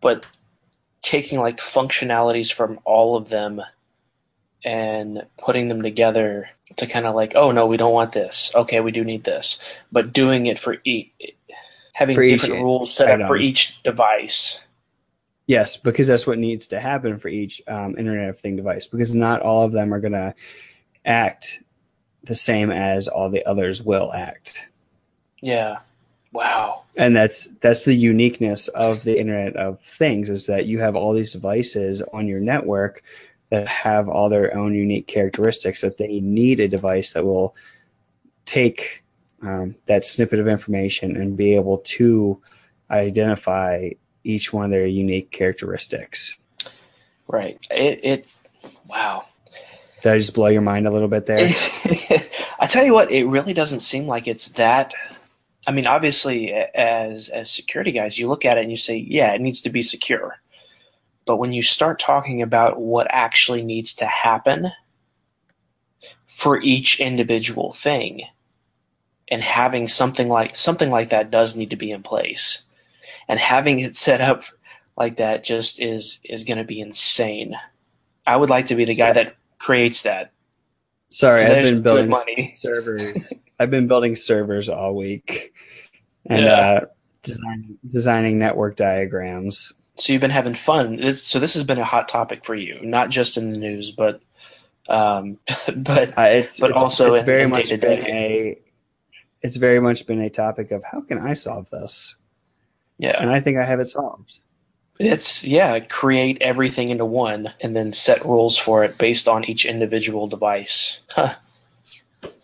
but 0.01 0.27
taking 1.03 1.39
like 1.39 1.59
functionalities 1.59 2.53
from 2.53 2.81
all 2.85 3.17
of 3.17 3.29
them 3.29 3.63
and 4.65 5.25
putting 5.39 5.69
them 5.69 5.83
together 5.83 6.51
to 6.77 6.87
kind 6.87 7.07
of 7.07 7.15
like, 7.15 7.33
oh 7.35 7.51
no, 7.51 7.67
we 7.67 7.77
don't 7.77 7.93
want 7.93 8.13
this. 8.13 8.51
Okay, 8.55 8.81
we 8.81 8.93
do 8.93 9.05
need 9.05 9.25
this, 9.25 9.59
but 9.91 10.13
doing 10.13 10.47
it 10.47 10.59
for 10.59 10.77
each, 10.85 11.11
having 11.93 12.15
for 12.15 12.23
different 12.23 12.57
each, 12.57 12.63
rules 12.63 12.95
set 12.95 13.21
up 13.21 13.27
for 13.27 13.37
each 13.37 13.83
device. 13.83 14.61
Yes, 15.47 15.77
because 15.77 16.07
that's 16.07 16.27
what 16.27 16.39
needs 16.39 16.69
to 16.69 16.79
happen 16.79 17.19
for 17.19 17.29
each 17.29 17.61
um, 17.67 17.99
Internet 17.99 18.29
of 18.29 18.41
Thing 18.41 18.55
device. 18.55 18.87
Because 18.87 19.15
not 19.17 19.43
all 19.43 19.65
of 19.65 19.73
them 19.73 19.93
are 19.93 19.99
going 19.99 20.13
to 20.13 20.33
act 21.05 21.61
the 22.23 22.37
same 22.37 22.71
as 22.71 23.09
all 23.09 23.31
the 23.31 23.45
others 23.47 23.83
will 23.83 24.13
act. 24.13 24.69
Yeah. 25.41 25.79
Wow. 26.33 26.83
And 26.97 27.17
that's 27.17 27.47
that's 27.61 27.85
the 27.85 27.95
uniqueness 27.95 28.69
of 28.69 29.03
the 29.03 29.19
Internet 29.19 29.57
of 29.57 29.81
Things 29.81 30.29
is 30.29 30.47
that 30.47 30.67
you 30.67 30.79
have 30.79 30.95
all 30.95 31.13
these 31.13 31.33
devices 31.33 32.03
on 32.13 32.29
your 32.29 32.41
network 32.41 33.03
that 33.51 33.69
have 33.69 34.09
all 34.09 34.29
their 34.29 34.57
own 34.57 34.75
unique 34.75 35.07
characteristics 35.07 35.81
that 35.81 35.99
they 35.99 36.21
need 36.21 36.61
a 36.61 36.69
device 36.69 37.13
that 37.13 37.25
will 37.25 37.55
take 38.47 39.05
um, 39.43 39.75
that 39.87 40.05
snippet 40.05 40.39
of 40.39 40.49
information 40.49 41.17
and 41.17 41.37
be 41.37 41.55
able 41.55 41.79
to 41.79 42.41
identify 42.91 43.91
each 44.25 44.53
one 44.53 44.67
of 44.67 44.71
their 44.71 44.87
unique 44.87 45.31
characteristics. 45.31 46.37
Right. 47.27 47.65
It, 47.71 48.01
it's 48.03 48.43
wow. 48.89 49.27
Did 50.03 50.13
I 50.13 50.19
just 50.19 50.35
blow 50.35 50.47
your 50.47 50.63
mind 50.63 50.87
a 50.87 50.91
little 50.91 51.09
bit 51.09 51.27
there? 51.27 51.39
I 52.59 52.67
tell 52.67 52.85
you 52.85 52.95
what, 52.95 53.11
it 53.11 53.25
really 53.25 53.53
doesn't 53.53 53.81
seem 53.81 54.07
like 54.07 54.27
it's 54.27 54.49
that. 54.51 54.95
I 55.67 55.73
mean, 55.73 55.87
obviously, 55.87 56.53
as 56.53 57.29
as 57.29 57.51
security 57.51 57.93
guys, 57.93 58.19
you 58.19 58.29
look 58.29 58.45
at 58.45 58.57
it 58.57 58.63
and 58.63 58.71
you 58.71 58.77
say, 58.77 58.97
yeah, 58.97 59.33
it 59.33 59.41
needs 59.41 59.61
to 59.63 59.71
be 59.71 59.83
secure. 59.83 60.40
But 61.31 61.37
when 61.37 61.53
you 61.53 61.63
start 61.63 62.01
talking 62.01 62.43
about 62.43 62.81
what 62.81 63.07
actually 63.09 63.63
needs 63.63 63.95
to 63.95 64.05
happen 64.05 64.73
for 66.27 66.61
each 66.61 66.99
individual 66.99 67.73
thing, 67.73 68.23
and 69.31 69.41
having 69.41 69.87
something 69.87 70.29
like 70.29 70.57
something 70.57 70.91
like 70.91 71.11
that 71.11 71.31
does 71.31 71.55
need 71.55 71.71
to 71.71 71.77
be 71.77 71.93
in 71.93 72.03
place, 72.03 72.65
and 73.29 73.39
having 73.39 73.79
it 73.79 73.95
set 73.95 74.21
up 74.21 74.43
like 74.97 75.19
that 75.19 75.45
just 75.45 75.81
is 75.81 76.19
is 76.25 76.43
going 76.43 76.59
to 76.59 76.65
be 76.65 76.81
insane. 76.81 77.55
I 78.27 78.37
would 78.37 78.51
like 78.51 78.67
to 78.67 78.75
be 78.75 78.85
the 78.85 78.97
guy 78.97 79.13
that 79.13 79.37
creates 79.61 80.03
that. 80.03 80.33
Sorry, 81.11 81.45
I've 81.45 81.63
been 81.63 81.83
building 81.83 82.13
servers. 82.57 83.33
I've 83.61 83.71
been 83.71 83.87
building 83.87 84.17
servers 84.17 84.69
all 84.69 84.97
week, 84.97 85.55
and 86.27 86.43
yeah. 86.47 86.51
uh, 86.51 86.81
designing 87.23 87.79
designing 87.87 88.39
network 88.41 88.75
diagrams. 88.75 89.75
So 90.01 90.13
you've 90.13 90.23
been 90.23 90.31
having 90.31 90.55
fun. 90.55 91.13
so 91.13 91.39
this 91.39 91.55
has 91.55 91.63
been 91.63 91.79
a 91.79 91.85
hot 91.85 92.09
topic 92.09 92.45
for 92.45 92.55
you, 92.55 92.81
not 92.83 93.11
just 93.11 93.37
in 93.37 93.53
the 93.53 93.59
news, 93.59 93.91
but 93.91 94.21
um, 94.89 95.39
but 95.77 96.17
uh, 96.19 96.23
it's 96.23 96.59
but 96.59 96.71
it's, 96.71 96.79
also 96.79 97.15
it's 97.15 97.25
very 97.25 97.47
much 97.47 97.69
been 97.69 98.07
a 98.07 98.59
it's 99.43 99.57
very 99.57 99.81
much 99.81 100.07
been 100.07 100.21
a 100.21 100.31
topic 100.31 100.71
of 100.71 100.83
how 100.85 101.01
can 101.01 101.19
I 101.19 101.35
solve 101.35 101.71
this? 101.71 102.17
Yeah, 102.99 103.17
and 103.21 103.31
I 103.31 103.41
think 103.41 103.57
I 103.59 103.65
have 103.65 103.81
it 103.81 103.89
solved. 103.89 104.39
It's 104.99 105.45
yeah, 105.45 105.79
create 105.81 106.39
everything 106.43 106.89
into 106.89 107.07
one 107.07 107.55
and 107.61 107.75
then 107.75 107.93
set 107.93 108.23
rules 108.25 108.59
for 108.59 108.85
it 108.85 108.99
based 108.99 109.29
on 109.29 109.45
each 109.45 109.65
individual 109.65 110.27
device. 110.27 111.01
Huh. 111.09 111.35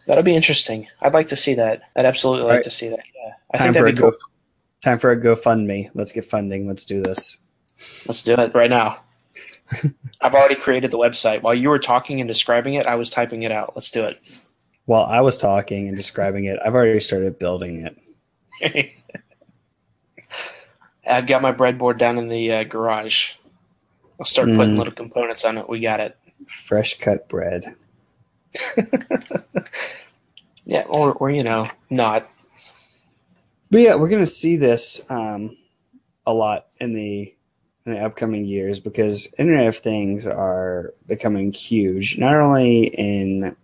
That'll 0.07 0.25
be 0.25 0.37
interesting. 0.37 0.87
I'd 1.03 1.13
like 1.13 1.29
to 1.29 1.37
see 1.37 1.55
that. 1.55 1.83
I'd 1.97 2.07
absolutely 2.07 2.45
like 2.45 2.55
right. 2.55 2.65
to 2.65 2.71
see 2.71 2.89
that. 2.89 3.01
Yeah. 3.15 3.33
I 3.53 3.59
time 3.59 3.75
for 3.75 3.87
a 3.87 3.93
cool. 3.93 4.13
go, 4.13 4.17
time 4.81 4.99
for 4.99 5.11
a 5.11 5.21
GoFundMe. 5.21 5.91
Let's 5.95 6.13
get 6.13 6.25
funding. 6.25 6.67
Let's 6.67 6.85
do 6.85 7.03
this. 7.03 7.39
Let's 8.07 8.23
do 8.23 8.35
it 8.35 8.55
right 8.55 8.71
now. 8.71 9.01
I've 10.21 10.35
already 10.35 10.55
created 10.55 10.91
the 10.91 10.99
website. 10.99 11.43
While 11.43 11.55
you 11.55 11.69
were 11.69 11.79
talking 11.79 12.21
and 12.21 12.29
describing 12.29 12.75
it, 12.75 12.87
I 12.87 12.95
was 12.95 13.11
typing 13.11 13.43
it 13.43 13.53
out. 13.53 13.73
Let's 13.75 13.91
do 13.91 14.05
it. 14.05 14.43
While 14.85 15.05
I 15.05 15.21
was 15.21 15.37
talking 15.37 15.89
and 15.89 15.97
describing 15.97 16.45
it, 16.45 16.59
I've 16.65 16.75
already 16.75 17.01
started 17.01 17.39
building 17.39 17.87
it. 18.61 18.93
I've 21.09 21.27
got 21.27 21.43
my 21.43 21.53
breadboard 21.53 21.99
down 21.99 22.19
in 22.19 22.29
the 22.29 22.53
uh, 22.53 22.65
garage. 22.65 23.35
I'll 24.19 24.27
start 24.27 24.49
putting 24.49 24.75
mm. 24.75 24.79
little 24.79 24.93
components 24.93 25.45
on 25.45 25.59
it. 25.59 25.69
We 25.69 25.81
got 25.81 26.01
it. 26.01 26.17
Fresh 26.69 26.99
cut 26.99 27.29
bread. 27.29 27.75
yeah, 30.65 30.85
or 30.89 31.13
or 31.13 31.31
you 31.31 31.43
know, 31.43 31.69
not. 31.91 32.29
But 33.71 33.81
yeah, 33.81 33.95
we're 33.97 34.09
gonna 34.09 34.27
see 34.27 34.57
this 34.57 35.01
um, 35.11 35.57
a 36.27 36.33
lot 36.33 36.67
in 36.81 36.95
the 36.95 37.36
in 37.87 37.95
the 37.95 38.05
upcoming 38.05 38.45
years 38.45 38.81
because 38.81 39.33
Internet 39.39 39.69
of 39.69 39.79
Things 39.79 40.27
are 40.27 40.93
becoming 41.07 41.53
huge, 41.53 42.19
not 42.19 42.35
only 42.35 42.87
in 42.87 43.57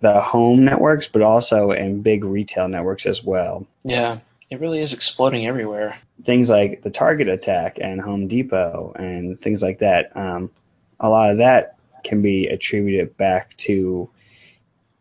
the 0.00 0.20
home 0.20 0.64
networks 0.64 1.06
but 1.08 1.22
also 1.22 1.70
in 1.70 2.02
big 2.02 2.24
retail 2.24 2.68
networks 2.68 3.06
as 3.06 3.22
well. 3.22 3.66
Yeah, 3.84 4.18
it 4.50 4.60
really 4.60 4.80
is 4.80 4.92
exploding 4.92 5.46
everywhere. 5.46 5.98
Things 6.24 6.50
like 6.50 6.82
the 6.82 6.90
Target 6.90 7.28
attack 7.28 7.78
and 7.80 8.00
Home 8.00 8.26
Depot 8.26 8.92
and 8.96 9.40
things 9.40 9.62
like 9.62 9.78
that. 9.78 10.14
Um, 10.16 10.50
a 10.98 11.08
lot 11.08 11.30
of 11.30 11.38
that 11.38 11.76
can 12.04 12.22
be 12.22 12.48
attributed 12.48 13.16
back 13.16 13.56
to 13.58 14.08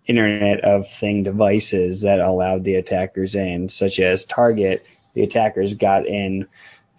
Internet 0.05 0.61
of 0.61 0.89
Thing 0.89 1.23
devices 1.23 2.01
that 2.01 2.19
allowed 2.19 2.63
the 2.63 2.75
attackers 2.75 3.35
in, 3.35 3.69
such 3.69 3.99
as 3.99 4.25
Target. 4.25 4.85
The 5.13 5.23
attackers 5.23 5.73
got 5.75 6.05
in 6.05 6.47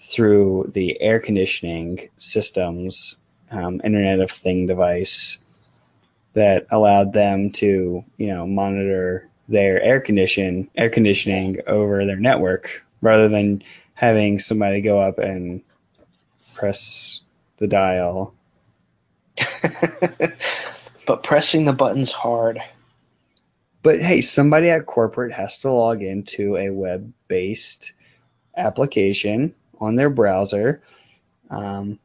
through 0.00 0.70
the 0.72 1.00
air 1.00 1.20
conditioning 1.20 2.08
systems, 2.18 3.16
um, 3.50 3.80
Internet 3.84 4.20
of 4.20 4.30
Thing 4.30 4.66
device 4.66 5.44
that 6.32 6.66
allowed 6.70 7.12
them 7.12 7.50
to, 7.50 8.02
you 8.16 8.26
know, 8.26 8.46
monitor 8.46 9.28
their 9.48 9.82
air 9.82 10.00
condition 10.00 10.70
air 10.76 10.88
conditioning 10.88 11.58
over 11.66 12.06
their 12.06 12.16
network 12.16 12.84
rather 13.00 13.28
than 13.28 13.62
having 13.94 14.38
somebody 14.38 14.80
go 14.80 15.00
up 15.00 15.18
and 15.18 15.60
press 16.54 17.20
the 17.58 17.66
dial. 17.66 18.32
but 21.06 21.22
pressing 21.22 21.64
the 21.64 21.72
buttons 21.72 22.12
hard. 22.12 22.60
But 23.82 24.00
hey, 24.00 24.20
somebody 24.20 24.70
at 24.70 24.86
corporate 24.86 25.32
has 25.32 25.58
to 25.58 25.70
log 25.70 26.02
into 26.02 26.56
a 26.56 26.70
web 26.70 27.12
based 27.28 27.92
application 28.56 29.54
on 29.80 29.96
their 29.96 30.10
browser 30.10 30.82
um, 31.50 31.98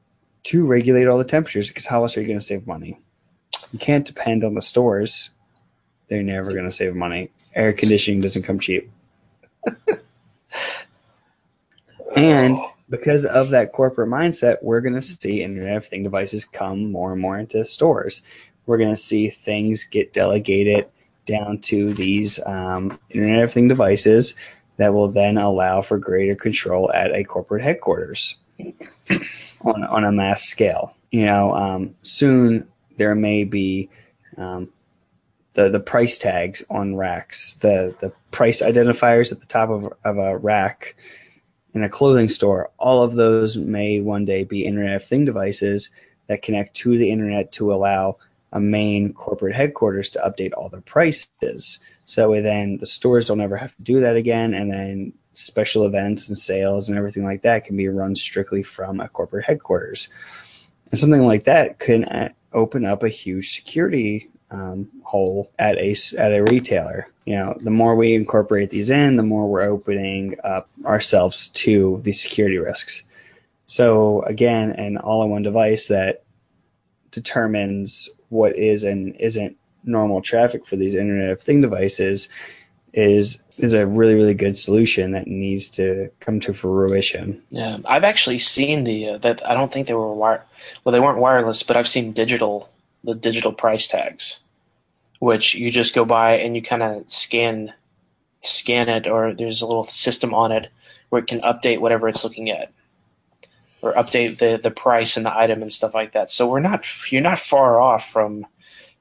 to 0.43 0.65
regulate 0.65 1.07
all 1.07 1.17
the 1.17 1.23
temperatures 1.23 1.67
because 1.67 1.85
how 1.85 2.03
else 2.03 2.17
are 2.17 2.21
you 2.21 2.27
going 2.27 2.39
to 2.39 2.45
save 2.45 2.67
money? 2.67 2.97
You 3.71 3.79
can't 3.79 4.05
depend 4.05 4.43
on 4.43 4.53
the 4.53 4.61
stores. 4.61 5.31
They're 6.07 6.23
never 6.23 6.51
going 6.51 6.65
to 6.65 6.71
save 6.71 6.95
money 6.95 7.31
air 7.55 7.73
conditioning 7.73 8.21
doesn't 8.21 8.43
come 8.43 8.59
cheap. 8.59 8.91
and 12.15 12.59
because 12.89 13.25
of 13.25 13.49
that 13.49 13.71
corporate 13.71 14.09
mindset, 14.09 14.57
we're 14.61 14.81
going 14.81 14.93
to 14.93 15.01
see 15.01 15.41
Internet 15.41 15.77
of 15.77 15.87
Thing 15.87 16.03
devices 16.03 16.45
come 16.45 16.91
more 16.91 17.13
and 17.13 17.21
more 17.21 17.39
into 17.39 17.65
stores. 17.65 18.21
We're 18.65 18.77
going 18.77 18.93
to 18.93 18.97
see 18.97 19.29
things 19.29 19.85
get 19.85 20.13
delegated 20.13 20.87
down 21.25 21.59
to 21.59 21.91
these 21.91 22.39
um, 22.45 22.99
Internet 23.09 23.45
of 23.45 23.53
Thing 23.53 23.67
devices 23.67 24.35
that 24.77 24.93
will 24.93 25.07
then 25.07 25.37
allow 25.37 25.81
for 25.81 25.97
greater 25.97 26.35
control 26.35 26.91
at 26.93 27.15
a 27.15 27.23
corporate 27.23 27.63
headquarters 27.63 28.37
on, 29.61 29.83
on 29.83 30.03
a 30.03 30.11
mass 30.11 30.43
scale. 30.43 30.95
You 31.11 31.25
know, 31.25 31.55
um, 31.55 31.95
soon 32.01 32.67
there 32.97 33.15
may 33.15 33.43
be 33.43 33.89
um, 34.37 34.69
the 35.53 35.69
the 35.69 35.79
price 35.79 36.17
tags 36.17 36.63
on 36.69 36.95
racks, 36.95 37.53
the 37.55 37.95
the 37.99 38.11
price 38.31 38.61
identifiers 38.61 39.31
at 39.31 39.39
the 39.39 39.45
top 39.45 39.69
of, 39.69 39.93
of 40.03 40.17
a 40.17 40.37
rack 40.37 40.95
in 41.73 41.83
a 41.83 41.89
clothing 41.89 42.29
store. 42.29 42.69
All 42.77 43.03
of 43.03 43.15
those 43.15 43.57
may 43.57 43.99
one 43.99 44.25
day 44.25 44.43
be 44.43 44.65
Internet 44.65 44.95
of 44.95 45.05
Thing 45.05 45.25
devices 45.25 45.89
that 46.27 46.41
connect 46.41 46.75
to 46.77 46.97
the 46.97 47.11
internet 47.11 47.51
to 47.53 47.73
allow 47.73 48.17
a 48.51 48.59
main 48.59 49.13
corporate 49.13 49.55
headquarters 49.55 50.09
to 50.09 50.19
update 50.19 50.53
all 50.55 50.69
their 50.69 50.81
prices. 50.81 51.79
So 52.05 52.39
then 52.41 52.77
the 52.77 52.85
stores 52.85 53.27
don't 53.27 53.41
ever 53.41 53.57
have 53.57 53.75
to 53.75 53.81
do 53.81 53.99
that 54.01 54.15
again, 54.15 54.53
and 54.53 54.71
then 54.71 55.13
special 55.33 55.85
events 55.85 56.27
and 56.27 56.37
sales 56.37 56.87
and 56.87 56.97
everything 56.97 57.25
like 57.25 57.41
that 57.41 57.65
can 57.65 57.75
be 57.75 57.87
run 57.87 58.15
strictly 58.15 58.63
from 58.63 58.99
a 58.99 59.09
corporate 59.09 59.45
headquarters. 59.45 60.07
And 60.91 60.99
something 60.99 61.25
like 61.25 61.43
that 61.45 61.79
can 61.79 62.05
uh, 62.05 62.29
open 62.53 62.85
up 62.85 63.03
a 63.03 63.09
huge 63.09 63.53
security 63.53 64.29
um, 64.51 64.89
hole 65.03 65.51
at 65.59 65.77
a 65.77 65.95
at 66.17 66.31
a 66.31 66.43
retailer. 66.43 67.07
You 67.25 67.35
know, 67.35 67.55
the 67.59 67.71
more 67.71 67.95
we 67.95 68.13
incorporate 68.13 68.69
these 68.69 68.91
in, 68.91 69.17
the 69.17 69.23
more 69.23 69.47
we're 69.47 69.63
opening 69.63 70.37
up 70.43 70.69
ourselves 70.85 71.47
to 71.49 71.99
these 72.03 72.21
security 72.21 72.57
risks. 72.57 73.01
So 73.65 74.21
again, 74.21 74.71
an 74.71 74.97
all-in-one 74.97 75.41
device 75.41 75.87
that 75.87 76.23
determines 77.09 78.09
what 78.29 78.55
is 78.55 78.83
and 78.83 79.15
isn't 79.15 79.57
normal 79.85 80.21
traffic 80.21 80.65
for 80.65 80.75
these 80.75 80.95
Internet 80.95 81.29
of 81.29 81.41
Thing 81.41 81.61
devices 81.61 82.29
is 82.93 83.41
is 83.57 83.73
a 83.73 83.85
really 83.85 84.15
really 84.15 84.33
good 84.33 84.57
solution 84.57 85.11
that 85.11 85.27
needs 85.27 85.69
to 85.69 86.09
come 86.19 86.39
to 86.39 86.53
fruition. 86.53 87.41
Yeah, 87.49 87.77
I've 87.85 88.03
actually 88.03 88.39
seen 88.39 88.83
the 88.85 89.09
uh, 89.09 89.17
that 89.19 89.47
I 89.47 89.53
don't 89.53 89.71
think 89.71 89.87
they 89.87 89.93
were 89.93 90.13
wire 90.13 90.43
well 90.83 90.93
they 90.93 90.99
weren't 90.99 91.19
wireless, 91.19 91.63
but 91.63 91.77
I've 91.77 91.87
seen 91.87 92.13
digital 92.13 92.69
the 93.03 93.13
digital 93.13 93.53
price 93.53 93.87
tags, 93.87 94.39
which 95.19 95.55
you 95.55 95.69
just 95.69 95.93
go 95.93 96.05
by 96.05 96.37
and 96.37 96.55
you 96.55 96.61
kind 96.61 96.83
of 96.83 97.09
scan 97.09 97.73
scan 98.41 98.89
it, 98.89 99.07
or 99.07 99.33
there's 99.33 99.61
a 99.61 99.67
little 99.67 99.83
system 99.83 100.33
on 100.33 100.51
it 100.51 100.71
where 101.09 101.21
it 101.21 101.27
can 101.27 101.41
update 101.41 101.79
whatever 101.79 102.07
it's 102.07 102.23
looking 102.23 102.49
at, 102.49 102.71
or 103.81 103.93
update 103.93 104.37
the 104.39 104.59
the 104.61 104.71
price 104.71 105.17
and 105.17 105.25
the 105.25 105.37
item 105.37 105.61
and 105.61 105.71
stuff 105.71 105.93
like 105.93 106.13
that. 106.13 106.29
So 106.29 106.49
we're 106.49 106.59
not 106.59 106.85
you're 107.11 107.21
not 107.21 107.39
far 107.39 107.79
off 107.79 108.09
from 108.09 108.45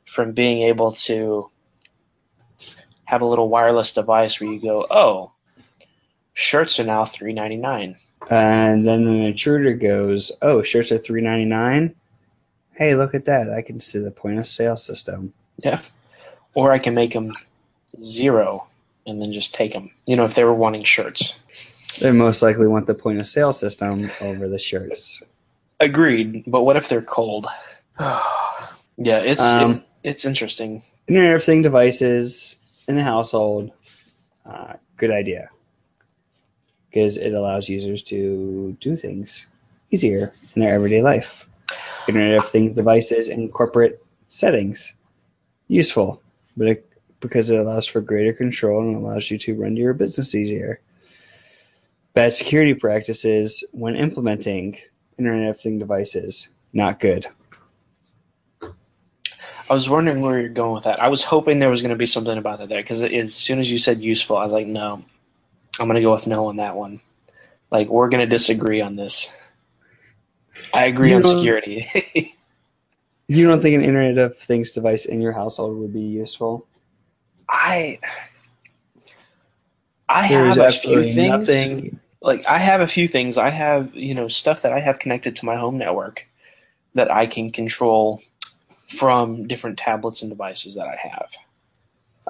from 0.05 0.33
being 0.33 0.63
able 0.63 0.93
to 0.93 1.51
have 3.05 3.23
a 3.23 3.27
little 3.27 3.49
wireless 3.49 3.93
device 3.93 4.41
where 4.41 4.51
you 4.51 4.61
go, 4.61 4.87
oh, 4.91 5.33
shirts 6.33 6.79
are 6.81 6.85
now 6.85 7.05
three 7.05 7.33
ninety 7.33 7.57
nine. 7.57 7.97
And 8.31 8.87
then 8.89 9.07
an 9.07 9.23
intruder 9.23 9.75
goes, 9.75 10.33
oh, 10.41 10.63
shirts 10.63 10.93
are 10.93 10.99
three 10.99 11.21
ninety 11.21 11.45
nine. 11.45 11.95
Hey, 12.73 12.95
look 12.95 13.15
at 13.15 13.27
that! 13.27 13.51
I 13.51 13.63
can 13.63 13.79
see 13.81 13.99
the 13.99 14.11
point 14.11 14.39
of 14.39 14.47
sale 14.47 14.77
system. 14.77 15.33
Yeah, 15.59 15.81
or 16.55 16.73
I 16.73 16.79
can 16.79 16.95
make 16.95 17.13
them 17.13 17.37
zero 18.03 18.67
and 19.07 19.21
then 19.21 19.33
just 19.33 19.55
take 19.55 19.73
them. 19.73 19.91
You 20.07 20.17
know, 20.17 20.25
if 20.25 20.35
they 20.35 20.45
were 20.45 20.55
wanting 20.55 20.85
shirts. 20.85 21.39
They 22.01 22.11
most 22.11 22.43
likely 22.43 22.67
want 22.67 22.87
the 22.87 22.95
point 22.95 23.21
of 23.21 23.27
sale 23.27 23.53
system 23.53 24.11
over 24.21 24.49
the 24.49 24.59
shirts. 24.59 25.23
Agreed, 25.81 26.45
but 26.47 26.63
what 26.63 26.77
if 26.77 26.89
they're 26.89 27.03
cold? 27.03 27.47
yeah, 28.01 29.19
it's 29.19 29.41
um, 29.41 29.73
it, 29.73 29.83
it's 30.05 30.25
interesting. 30.25 30.83
Internet 31.09 31.37
of 31.37 31.45
Thing 31.45 31.63
devices 31.63 32.57
in 32.87 32.95
the 32.95 33.03
household, 33.03 33.73
uh, 34.47 34.75
good 34.97 35.11
idea 35.11 35.51
because 36.89 37.17
it 37.17 37.33
allows 37.33 37.69
users 37.69 38.05
to 38.05 38.77
do 38.81 38.95
things 38.95 39.47
easier 39.91 40.33
in 40.55 40.63
their 40.63 40.73
everyday 40.75 41.03
life. 41.03 41.49
Internet 42.07 42.39
of 42.39 42.49
Things 42.49 42.75
devices 42.75 43.29
in 43.29 43.49
corporate 43.49 44.05
settings, 44.29 44.95
useful, 45.67 46.23
but 46.57 46.69
it, 46.69 46.89
because 47.19 47.51
it 47.51 47.59
allows 47.59 47.87
for 47.87 48.01
greater 48.01 48.33
control 48.33 48.83
and 48.83 48.97
allows 48.97 49.31
you 49.31 49.39
to 49.39 49.57
run 49.57 49.77
your 49.77 49.95
business 49.95 50.35
easier. 50.35 50.81
Bad 52.13 52.35
security 52.35 52.75
practices 52.75 53.65
when 53.73 53.97
implementing 53.97 54.79
Internet 55.19 55.49
of 55.49 55.61
Things 55.61 55.81
devices, 55.81 56.49
not 56.73 57.01
good. 57.01 57.27
I 59.69 59.75
was 59.75 59.89
wondering 59.89 60.21
where 60.21 60.41
you're 60.41 60.51
going 60.51 60.75
with 60.75 60.85
that. 60.85 61.01
I 61.01 61.09
was 61.09 61.25
hoping 61.25 61.59
there 61.59 61.71
was 61.71 61.81
going 61.81 61.91
to 61.91 61.97
be 61.97 62.07
something 62.07 62.37
about 62.37 62.59
that 62.59 62.69
there 62.69 62.83
because 62.83 63.03
as 63.03 63.35
soon 63.35 63.61
as 63.61 63.71
you 63.71 63.79
said 63.79 64.01
useful, 64.01 64.37
I 64.37 64.45
was 64.45 64.53
like, 64.53 64.67
no, 64.67 65.03
I'm 65.81 65.87
going 65.87 65.97
to 65.97 66.03
go 66.03 66.13
with 66.13 66.27
no 66.27 66.47
on 66.47 66.57
that 66.57 66.77
one. 66.77 67.01
Like 67.71 67.89
we're 67.89 68.11
going 68.11 68.21
to 68.21 68.27
disagree 68.27 68.81
on 68.81 68.97
this. 68.97 69.35
I 70.73 70.85
agree 70.85 71.11
you 71.11 71.17
on 71.17 71.25
security. 71.25 71.89
you 73.29 73.47
don't 73.47 73.61
think 73.63 73.77
an 73.77 73.83
Internet 73.83 74.19
of 74.19 74.37
Things 74.37 74.73
device 74.73 75.07
in 75.07 75.21
your 75.21 75.33
household 75.33 75.79
would 75.79 75.93
be 75.93 76.03
useful? 76.03 76.67
I 77.49 77.99
I 80.09 80.27
have 80.27 80.59
a 80.59 80.71
few 80.71 81.03
things. 81.03 81.17
Nothing. 81.17 82.01
Like 82.21 82.47
I 82.47 82.59
have 82.59 82.81
a 82.81 82.87
few 82.87 83.09
things. 83.09 83.39
I 83.39 83.51
have 83.51 83.95
you 83.95 84.15
know 84.15 84.29
stuff 84.29 84.63
that 84.63 84.73
I 84.73 84.81
have 84.81 84.99
connected 84.99 85.37
to 85.37 85.47
my 85.47 85.57
home 85.57 85.79
network 85.79 86.27
that 86.95 87.11
I 87.11 87.27
can 87.27 87.51
control 87.51 88.23
from 88.89 89.47
different 89.47 89.79
tablets 89.79 90.23
and 90.23 90.31
devices 90.31 90.75
that 90.75 90.87
I 90.87 90.97
have, 90.97 91.31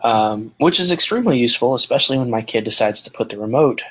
um, 0.03 0.55
which 0.59 0.81
is 0.81 0.93
extremely 0.93 1.39
useful, 1.39 1.75
especially 1.75 2.19
when 2.19 2.31
my 2.31 2.43
kid 2.43 2.65
decides 2.65 3.03
to 3.03 3.11
put 3.11 3.29
the 3.29 3.39
remote 3.39 3.83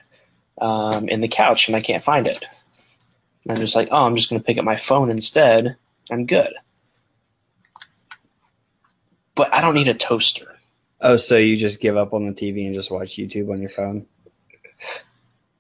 um, 0.62 1.10
in 1.10 1.22
the 1.22 1.28
couch 1.28 1.68
and 1.68 1.76
I 1.76 1.82
can't 1.82 2.04
find 2.04 2.28
it. 2.28 2.46
And 3.44 3.52
I'm 3.52 3.58
just 3.58 3.76
like, 3.76 3.90
oh, 3.92 4.06
I'm 4.06 4.16
just 4.16 4.30
going 4.30 4.42
to 4.42 4.46
pick 4.46 4.58
up 4.58 4.66
my 4.66 4.78
phone 4.78 5.10
instead. 5.10 5.76
I'm 6.10 6.26
good. 6.26 6.54
But 9.36 9.54
I 9.54 9.62
don't 9.62 9.76
need 9.76 9.88
a 9.88 9.94
toaster. 9.94 10.58
Oh, 11.02 11.18
so 11.18 11.36
you 11.36 11.58
just 11.58 11.82
give 11.82 11.98
up 11.98 12.14
on 12.14 12.26
the 12.28 12.34
TV 12.34 12.66
and 12.66 12.74
just 12.74 12.92
watch 12.92 13.18
YouTube 13.18 13.52
on 13.52 13.60
your 13.60 13.70
phone? 13.70 14.06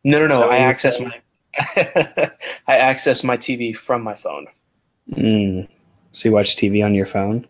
No, 0.03 0.19
no, 0.19 0.27
no. 0.27 0.43
I 0.49 0.57
access 0.57 0.99
my 0.99 1.21
I 1.55 2.31
access 2.67 3.23
my 3.23 3.37
TV 3.37 3.75
from 3.75 4.01
my 4.01 4.15
phone. 4.15 4.47
Mm. 5.11 5.67
So 6.13 6.29
you 6.29 6.33
watch 6.33 6.55
TV 6.55 6.85
on 6.85 6.93
your 6.93 7.07
phone? 7.07 7.47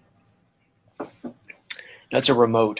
That's 2.11 2.29
a 2.29 2.33
remote. 2.33 2.79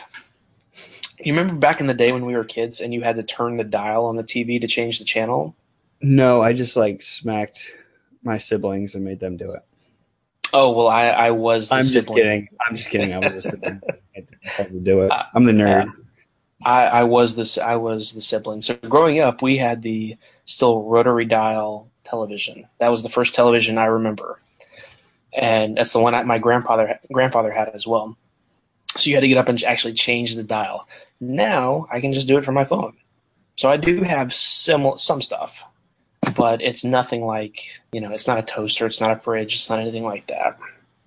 You 1.20 1.34
remember 1.34 1.56
back 1.56 1.82
in 1.82 1.88
the 1.88 1.94
day 1.94 2.12
when 2.14 2.26
we 2.26 2.36
were 2.36 2.46
kids 2.46 2.80
and 2.80 2.94
you 2.94 3.02
had 3.02 3.18
to 3.18 3.24
turn 3.24 3.58
the 3.58 3.64
dial 3.66 4.06
on 4.06 4.16
the 4.16 4.24
TV 4.24 4.60
to 4.62 4.68
change 4.68 5.00
the 5.00 5.06
channel? 5.06 5.56
No, 6.02 6.42
I 6.42 6.54
just 6.54 6.78
like 6.78 7.02
smacked 7.02 7.76
my 8.24 8.38
siblings 8.38 8.96
and 8.96 9.04
made 9.04 9.20
them 9.20 9.36
do 9.36 9.52
it. 9.52 9.64
Oh 10.54 10.72
well, 10.72 10.88
I 10.88 11.08
I 11.08 11.32
was. 11.32 11.72
I'm 11.72 11.84
sibling. 11.84 12.04
just 12.04 12.16
kidding. 12.16 12.50
I'm 12.66 12.76
just 12.76 12.90
kidding. 12.90 13.14
I 13.14 13.20
was 13.20 13.34
a 13.34 13.42
sibling. 13.42 13.82
I 14.16 14.26
had 14.44 14.72
to 14.72 14.80
do 14.80 15.02
it. 15.02 15.12
I'm 15.34 15.44
the 15.44 15.52
nerd. 15.52 15.92
I, 16.66 16.86
I 16.86 17.04
was 17.04 17.36
this. 17.36 17.58
I 17.58 17.76
was 17.76 18.14
the 18.14 18.22
sibling. 18.22 18.62
So 18.62 18.76
growing 18.76 19.20
up, 19.20 19.42
we 19.42 19.58
had 19.58 19.82
the 19.82 20.16
still 20.46 20.84
rotary 20.84 21.26
dial 21.26 21.90
television. 22.04 22.68
That 22.78 22.90
was 22.90 23.04
the 23.04 23.10
first 23.10 23.34
television 23.34 23.78
I 23.78 23.86
remember 23.86 24.40
and 25.36 25.78
that's 25.78 25.94
the 25.94 26.00
one 26.00 26.28
my 26.28 26.38
grandfather 26.38 27.00
grandfather 27.12 27.52
had 27.52 27.70
as 27.70 27.88
well. 27.88 28.18
So 28.96 29.10
you 29.10 29.16
had 29.16 29.22
to 29.22 29.28
get 29.28 29.38
up 29.38 29.50
and 29.50 29.62
actually 29.64 29.94
change 29.94 30.36
the 30.36 30.44
dial. 30.44 30.88
Now 31.20 31.88
I 31.92 32.00
can 32.02 32.14
just 32.14 32.28
do 32.28 32.38
it 32.38 32.46
from 32.46 32.56
my 32.56 32.66
phone. 32.66 32.96
So 33.56 33.70
I 33.70 33.78
do 33.78 34.02
have 34.04 34.34
some 34.34 34.98
some 34.98 35.22
stuff, 35.22 35.64
but 36.36 36.62
it's 36.62 36.84
nothing 36.84 37.26
like 37.26 37.82
you 37.92 38.02
know. 38.02 38.12
It's 38.12 38.28
not 38.28 38.40
a 38.40 38.44
toaster. 38.44 38.86
It's 38.86 39.02
not 39.02 39.12
a 39.12 39.20
fridge. 39.20 39.54
It's 39.56 39.70
not 39.70 39.80
anything 39.80 40.04
like 40.04 40.28
that. 40.28 40.58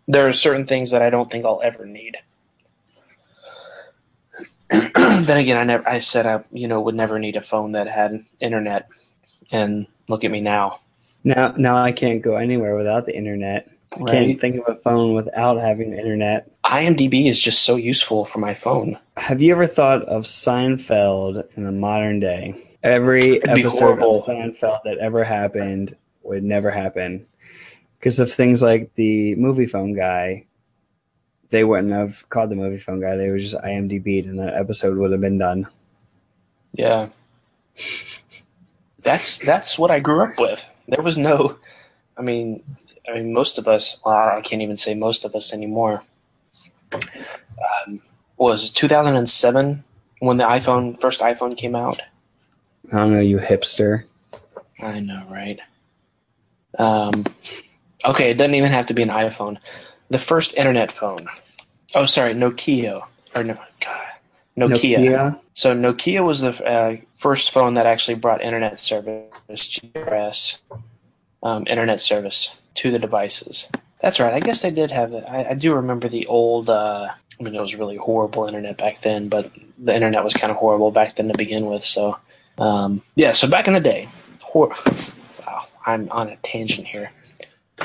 There 0.09 0.27
are 0.27 0.33
certain 0.33 0.67
things 0.67 0.93
that 0.93 1.03
I 1.03 1.11
don't 1.11 1.31
think 1.31 1.45
I'll 1.45 1.61
ever 1.63 1.85
need. 1.85 2.17
then 4.71 5.37
again, 5.39 5.59
I 5.59 5.65
never. 5.65 5.89
I 5.89 5.99
said 5.99 6.27
I 6.27 6.45
you 6.53 6.69
know 6.69 6.81
would 6.81 6.95
never 6.95 7.19
need 7.19 7.37
a 7.37 7.41
phone 7.41 7.73
that 7.73 7.89
had 7.89 8.25
internet, 8.41 8.89
and 9.51 9.87
look 10.09 10.25
at 10.25 10.31
me 10.31 10.41
now. 10.41 10.79
Now, 11.25 11.55
now 11.57 11.77
I 11.77 11.91
can't 11.91 12.23
go 12.23 12.37
anywhere 12.37 12.77
without 12.77 13.07
the 13.07 13.17
internet. 13.17 13.69
I 13.97 14.01
right? 14.01 14.13
can't 14.13 14.41
think 14.41 14.57
of 14.57 14.77
a 14.77 14.79
phone 14.81 15.15
without 15.15 15.59
having 15.59 15.93
internet. 15.93 16.51
IMDb 16.65 17.29
is 17.29 17.41
just 17.41 17.63
so 17.63 17.77
useful 17.77 18.25
for 18.25 18.39
my 18.39 18.55
phone. 18.55 18.99
Have 19.17 19.41
you 19.41 19.53
ever 19.53 19.67
thought 19.67 20.03
of 20.03 20.25
Seinfeld 20.25 21.57
in 21.57 21.65
the 21.65 21.73
modern 21.73 22.21
day? 22.21 22.77
Every 22.83 23.43
episode 23.45 24.01
of 24.01 24.23
Seinfeld 24.23 24.81
that 24.85 24.99
ever 24.99 25.25
happened 25.25 25.97
would 26.23 26.45
never 26.45 26.71
happen 26.71 27.27
because 27.99 28.19
of 28.19 28.33
things 28.33 28.63
like 28.63 28.95
the 28.95 29.35
movie 29.37 29.67
phone 29.67 29.93
guy. 29.93 30.47
They 31.51 31.65
wouldn't 31.65 31.93
have 31.93 32.29
called 32.29 32.51
the 32.51 32.57
movie 32.57 32.77
phone 32.77 33.01
guy. 33.01 33.17
They 33.17 33.31
would 33.31 33.41
just 33.41 33.55
IMDb'd, 33.55 34.27
and 34.27 34.39
that 34.41 34.55
episode 34.55 34.99
would 34.99 35.13
have 35.13 35.21
been 35.21 35.39
done. 35.39 35.69
Yeah, 36.73 37.09
that's 39.03 39.39
that's 39.39 39.79
what 39.79 39.91
I 39.91 40.01
grew 40.01 40.23
up 40.25 40.39
with. 40.39 40.69
There 40.89 41.03
was 41.03 41.17
no, 41.17 41.57
I 42.17 42.23
mean, 42.23 42.63
I 43.09 43.15
mean, 43.15 43.33
most 43.33 43.59
of 43.59 43.69
us, 43.69 44.01
well, 44.05 44.17
I 44.37 44.41
can't 44.41 44.63
even 44.63 44.77
say 44.77 44.95
most 44.95 45.25
of 45.25 45.35
us 45.35 45.53
anymore, 45.53 46.03
um, 46.93 48.01
was 48.37 48.71
2007 48.71 49.85
when 50.21 50.37
the 50.37 50.45
iPhone, 50.45 51.01
first 51.01 51.21
iPhone 51.21 51.57
came 51.57 51.75
out. 51.75 52.01
I 52.93 52.99
don't 52.99 53.13
know, 53.13 53.21
you 53.21 53.39
hipster. 53.39 54.05
I 54.81 55.01
know, 55.01 55.25
right? 55.31 55.61
Um, 56.79 57.25
okay, 58.05 58.31
it 58.31 58.35
doesn't 58.35 58.55
even 58.55 58.73
have 58.73 58.87
to 58.87 58.95
be 58.95 59.03
an 59.03 59.09
iPhone. 59.09 59.59
The 60.11 60.19
first 60.19 60.55
internet 60.57 60.91
phone. 60.91 61.19
Oh, 61.95 62.07
sorry, 62.07 62.35
Nokia. 62.35 63.07
Or 63.35 63.45
no, 63.45 63.55
God. 63.81 64.07
Nokia. 64.57 64.99
Nokia. 64.99 65.41
So 65.55 65.75
Nokia 65.75 66.25
was 66.25 66.41
the 66.41 66.65
uh, 66.65 66.97
first 67.15 67.51
phone 67.51 67.75
that 67.75 67.87
actually 67.87 68.15
brought 68.15 68.43
internet 68.43 68.79
service, 68.79 69.31
GRS, 69.49 70.59
um, 71.43 71.67
internet 71.67 72.01
service 72.01 72.61
to 72.77 72.91
the 72.91 72.99
devices. 72.99 73.69
That's 74.01 74.21
right. 74.21 74.35
I 74.35 74.41
guess 74.41 74.63
they 74.63 74.71
did 74.71 74.91
have 74.91 75.13
it. 75.13 75.25
I, 75.29 75.51
I 75.51 75.55
do 75.55 75.75
remember 75.75 76.09
the 76.09 76.27
old. 76.27 76.71
Uh, 76.71 77.09
I 77.39 77.43
mean, 77.43 77.55
it 77.55 77.61
was 77.61 77.75
really 77.75 77.97
horrible 77.97 78.47
internet 78.47 78.79
back 78.79 79.01
then, 79.01 79.29
but 79.29 79.51
the 79.79 79.95
internet 79.95 80.23
was 80.23 80.35
kind 80.35 80.51
of 80.51 80.57
horrible 80.57 80.91
back 80.91 81.17
then 81.17 81.29
to 81.29 81.37
begin 81.37 81.67
with. 81.67 81.85
So, 81.85 82.19
um, 82.59 83.03
yeah. 83.15 83.33
So 83.33 83.49
back 83.49 83.67
in 83.67 83.75
the 83.75 83.81
day, 83.81 84.09
hor- 84.41 84.75
wow, 85.47 85.67
I'm 85.85 86.09
on 86.11 86.29
a 86.29 86.37
tangent 86.37 86.87
here. 86.87 87.11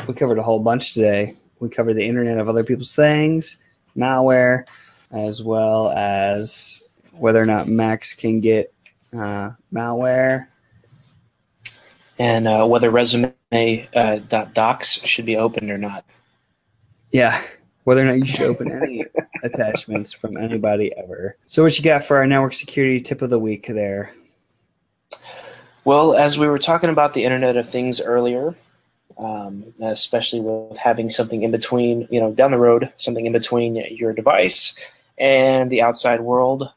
We 0.07 0.13
covered 0.13 0.37
a 0.37 0.43
whole 0.43 0.59
bunch 0.59 0.93
today. 0.93 1.35
We 1.59 1.69
covered 1.69 1.95
the 1.95 2.05
internet 2.05 2.37
of 2.37 2.49
other 2.49 2.63
people's 2.63 2.95
things, 2.95 3.57
malware, 3.95 4.67
as 5.11 5.43
well 5.43 5.91
as 5.91 6.83
whether 7.11 7.41
or 7.41 7.45
not 7.45 7.67
Macs 7.67 8.13
can 8.13 8.39
get 8.39 8.73
uh, 9.13 9.51
malware. 9.73 10.47
And 12.17 12.47
uh, 12.47 12.65
whether 12.65 12.89
resume 12.89 13.33
uh, 13.51 14.17
docs 14.53 14.91
should 15.05 15.25
be 15.25 15.37
opened 15.37 15.69
or 15.69 15.77
not. 15.77 16.05
Yeah, 17.11 17.41
whether 17.83 18.01
or 18.01 18.05
not 18.05 18.19
you 18.19 18.25
should 18.25 18.47
open 18.47 18.71
any 18.71 19.05
attachments 19.43 20.13
from 20.13 20.37
anybody 20.37 20.95
ever. 20.95 21.35
So, 21.45 21.63
what 21.63 21.77
you 21.77 21.83
got 21.83 22.03
for 22.03 22.17
our 22.17 22.27
network 22.27 22.53
security 22.53 23.01
tip 23.01 23.21
of 23.21 23.29
the 23.29 23.39
week 23.39 23.67
there? 23.67 24.13
Well, 25.83 26.13
as 26.13 26.37
we 26.37 26.47
were 26.47 26.59
talking 26.59 26.89
about 26.89 27.13
the 27.13 27.25
Internet 27.25 27.57
of 27.57 27.67
Things 27.67 27.99
earlier, 27.99 28.55
um, 29.17 29.73
especially 29.81 30.39
with 30.39 30.77
having 30.77 31.09
something 31.09 31.43
in 31.43 31.51
between, 31.51 32.07
you 32.11 32.19
know, 32.19 32.31
down 32.31 32.51
the 32.51 32.57
road, 32.57 32.91
something 32.97 33.25
in 33.25 33.33
between 33.33 33.75
your 33.89 34.13
device 34.13 34.75
and 35.17 35.69
the 35.69 35.81
outside 35.81 36.21
world, 36.21 36.71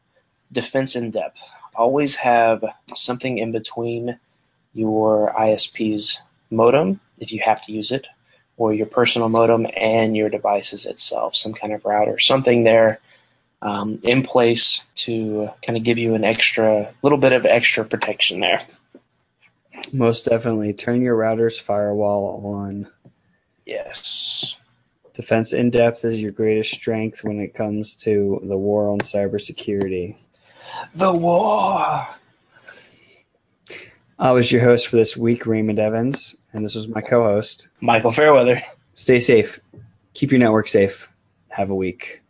defense 0.50 0.96
in 0.96 1.10
depth. 1.10 1.54
Always 1.74 2.16
have 2.16 2.64
something 2.94 3.38
in 3.38 3.52
between 3.52 4.18
your 4.72 5.32
ISP's 5.38 6.20
modem, 6.54 7.00
if 7.18 7.32
you 7.32 7.40
have 7.44 7.64
to 7.66 7.72
use 7.72 7.90
it, 7.90 8.06
or 8.56 8.72
your 8.72 8.86
personal 8.86 9.28
modem 9.28 9.66
and 9.76 10.16
your 10.16 10.28
devices 10.28 10.86
itself, 10.86 11.34
some 11.34 11.52
kind 11.52 11.72
of 11.72 11.84
router, 11.84 12.18
something 12.18 12.64
there 12.64 13.00
um, 13.62 13.98
in 14.02 14.22
place 14.22 14.86
to 14.94 15.48
kind 15.62 15.76
of 15.76 15.82
give 15.82 15.98
you 15.98 16.14
an 16.14 16.24
extra, 16.24 16.92
little 17.02 17.18
bit 17.18 17.32
of 17.32 17.46
extra 17.46 17.84
protection 17.84 18.40
there. 18.40 18.62
Most 19.92 20.26
definitely. 20.26 20.72
Turn 20.72 21.02
your 21.02 21.16
router's 21.16 21.58
firewall 21.58 22.42
on. 22.44 22.88
Yes. 23.66 24.56
Defense 25.14 25.52
in 25.52 25.70
depth 25.70 26.04
is 26.04 26.20
your 26.20 26.32
greatest 26.32 26.72
strength 26.72 27.22
when 27.22 27.40
it 27.40 27.54
comes 27.54 27.94
to 27.96 28.40
the 28.44 28.56
war 28.56 28.88
on 28.88 28.98
cybersecurity. 29.00 30.16
The 30.94 31.14
war. 31.14 32.06
I 34.18 34.30
was 34.32 34.50
your 34.50 34.62
host 34.62 34.88
for 34.88 34.96
this 34.96 35.16
week, 35.16 35.46
Raymond 35.46 35.78
Evans, 35.78 36.36
and 36.54 36.64
this 36.64 36.74
was 36.74 36.88
my 36.88 37.02
co 37.02 37.24
host, 37.24 37.68
Michael 37.80 38.12
Fairweather. 38.12 38.62
Stay 38.94 39.18
safe. 39.18 39.60
Keep 40.14 40.30
your 40.30 40.38
network 40.38 40.68
safe. 40.68 41.08
Have 41.48 41.68
a 41.68 41.74
week. 41.74 42.22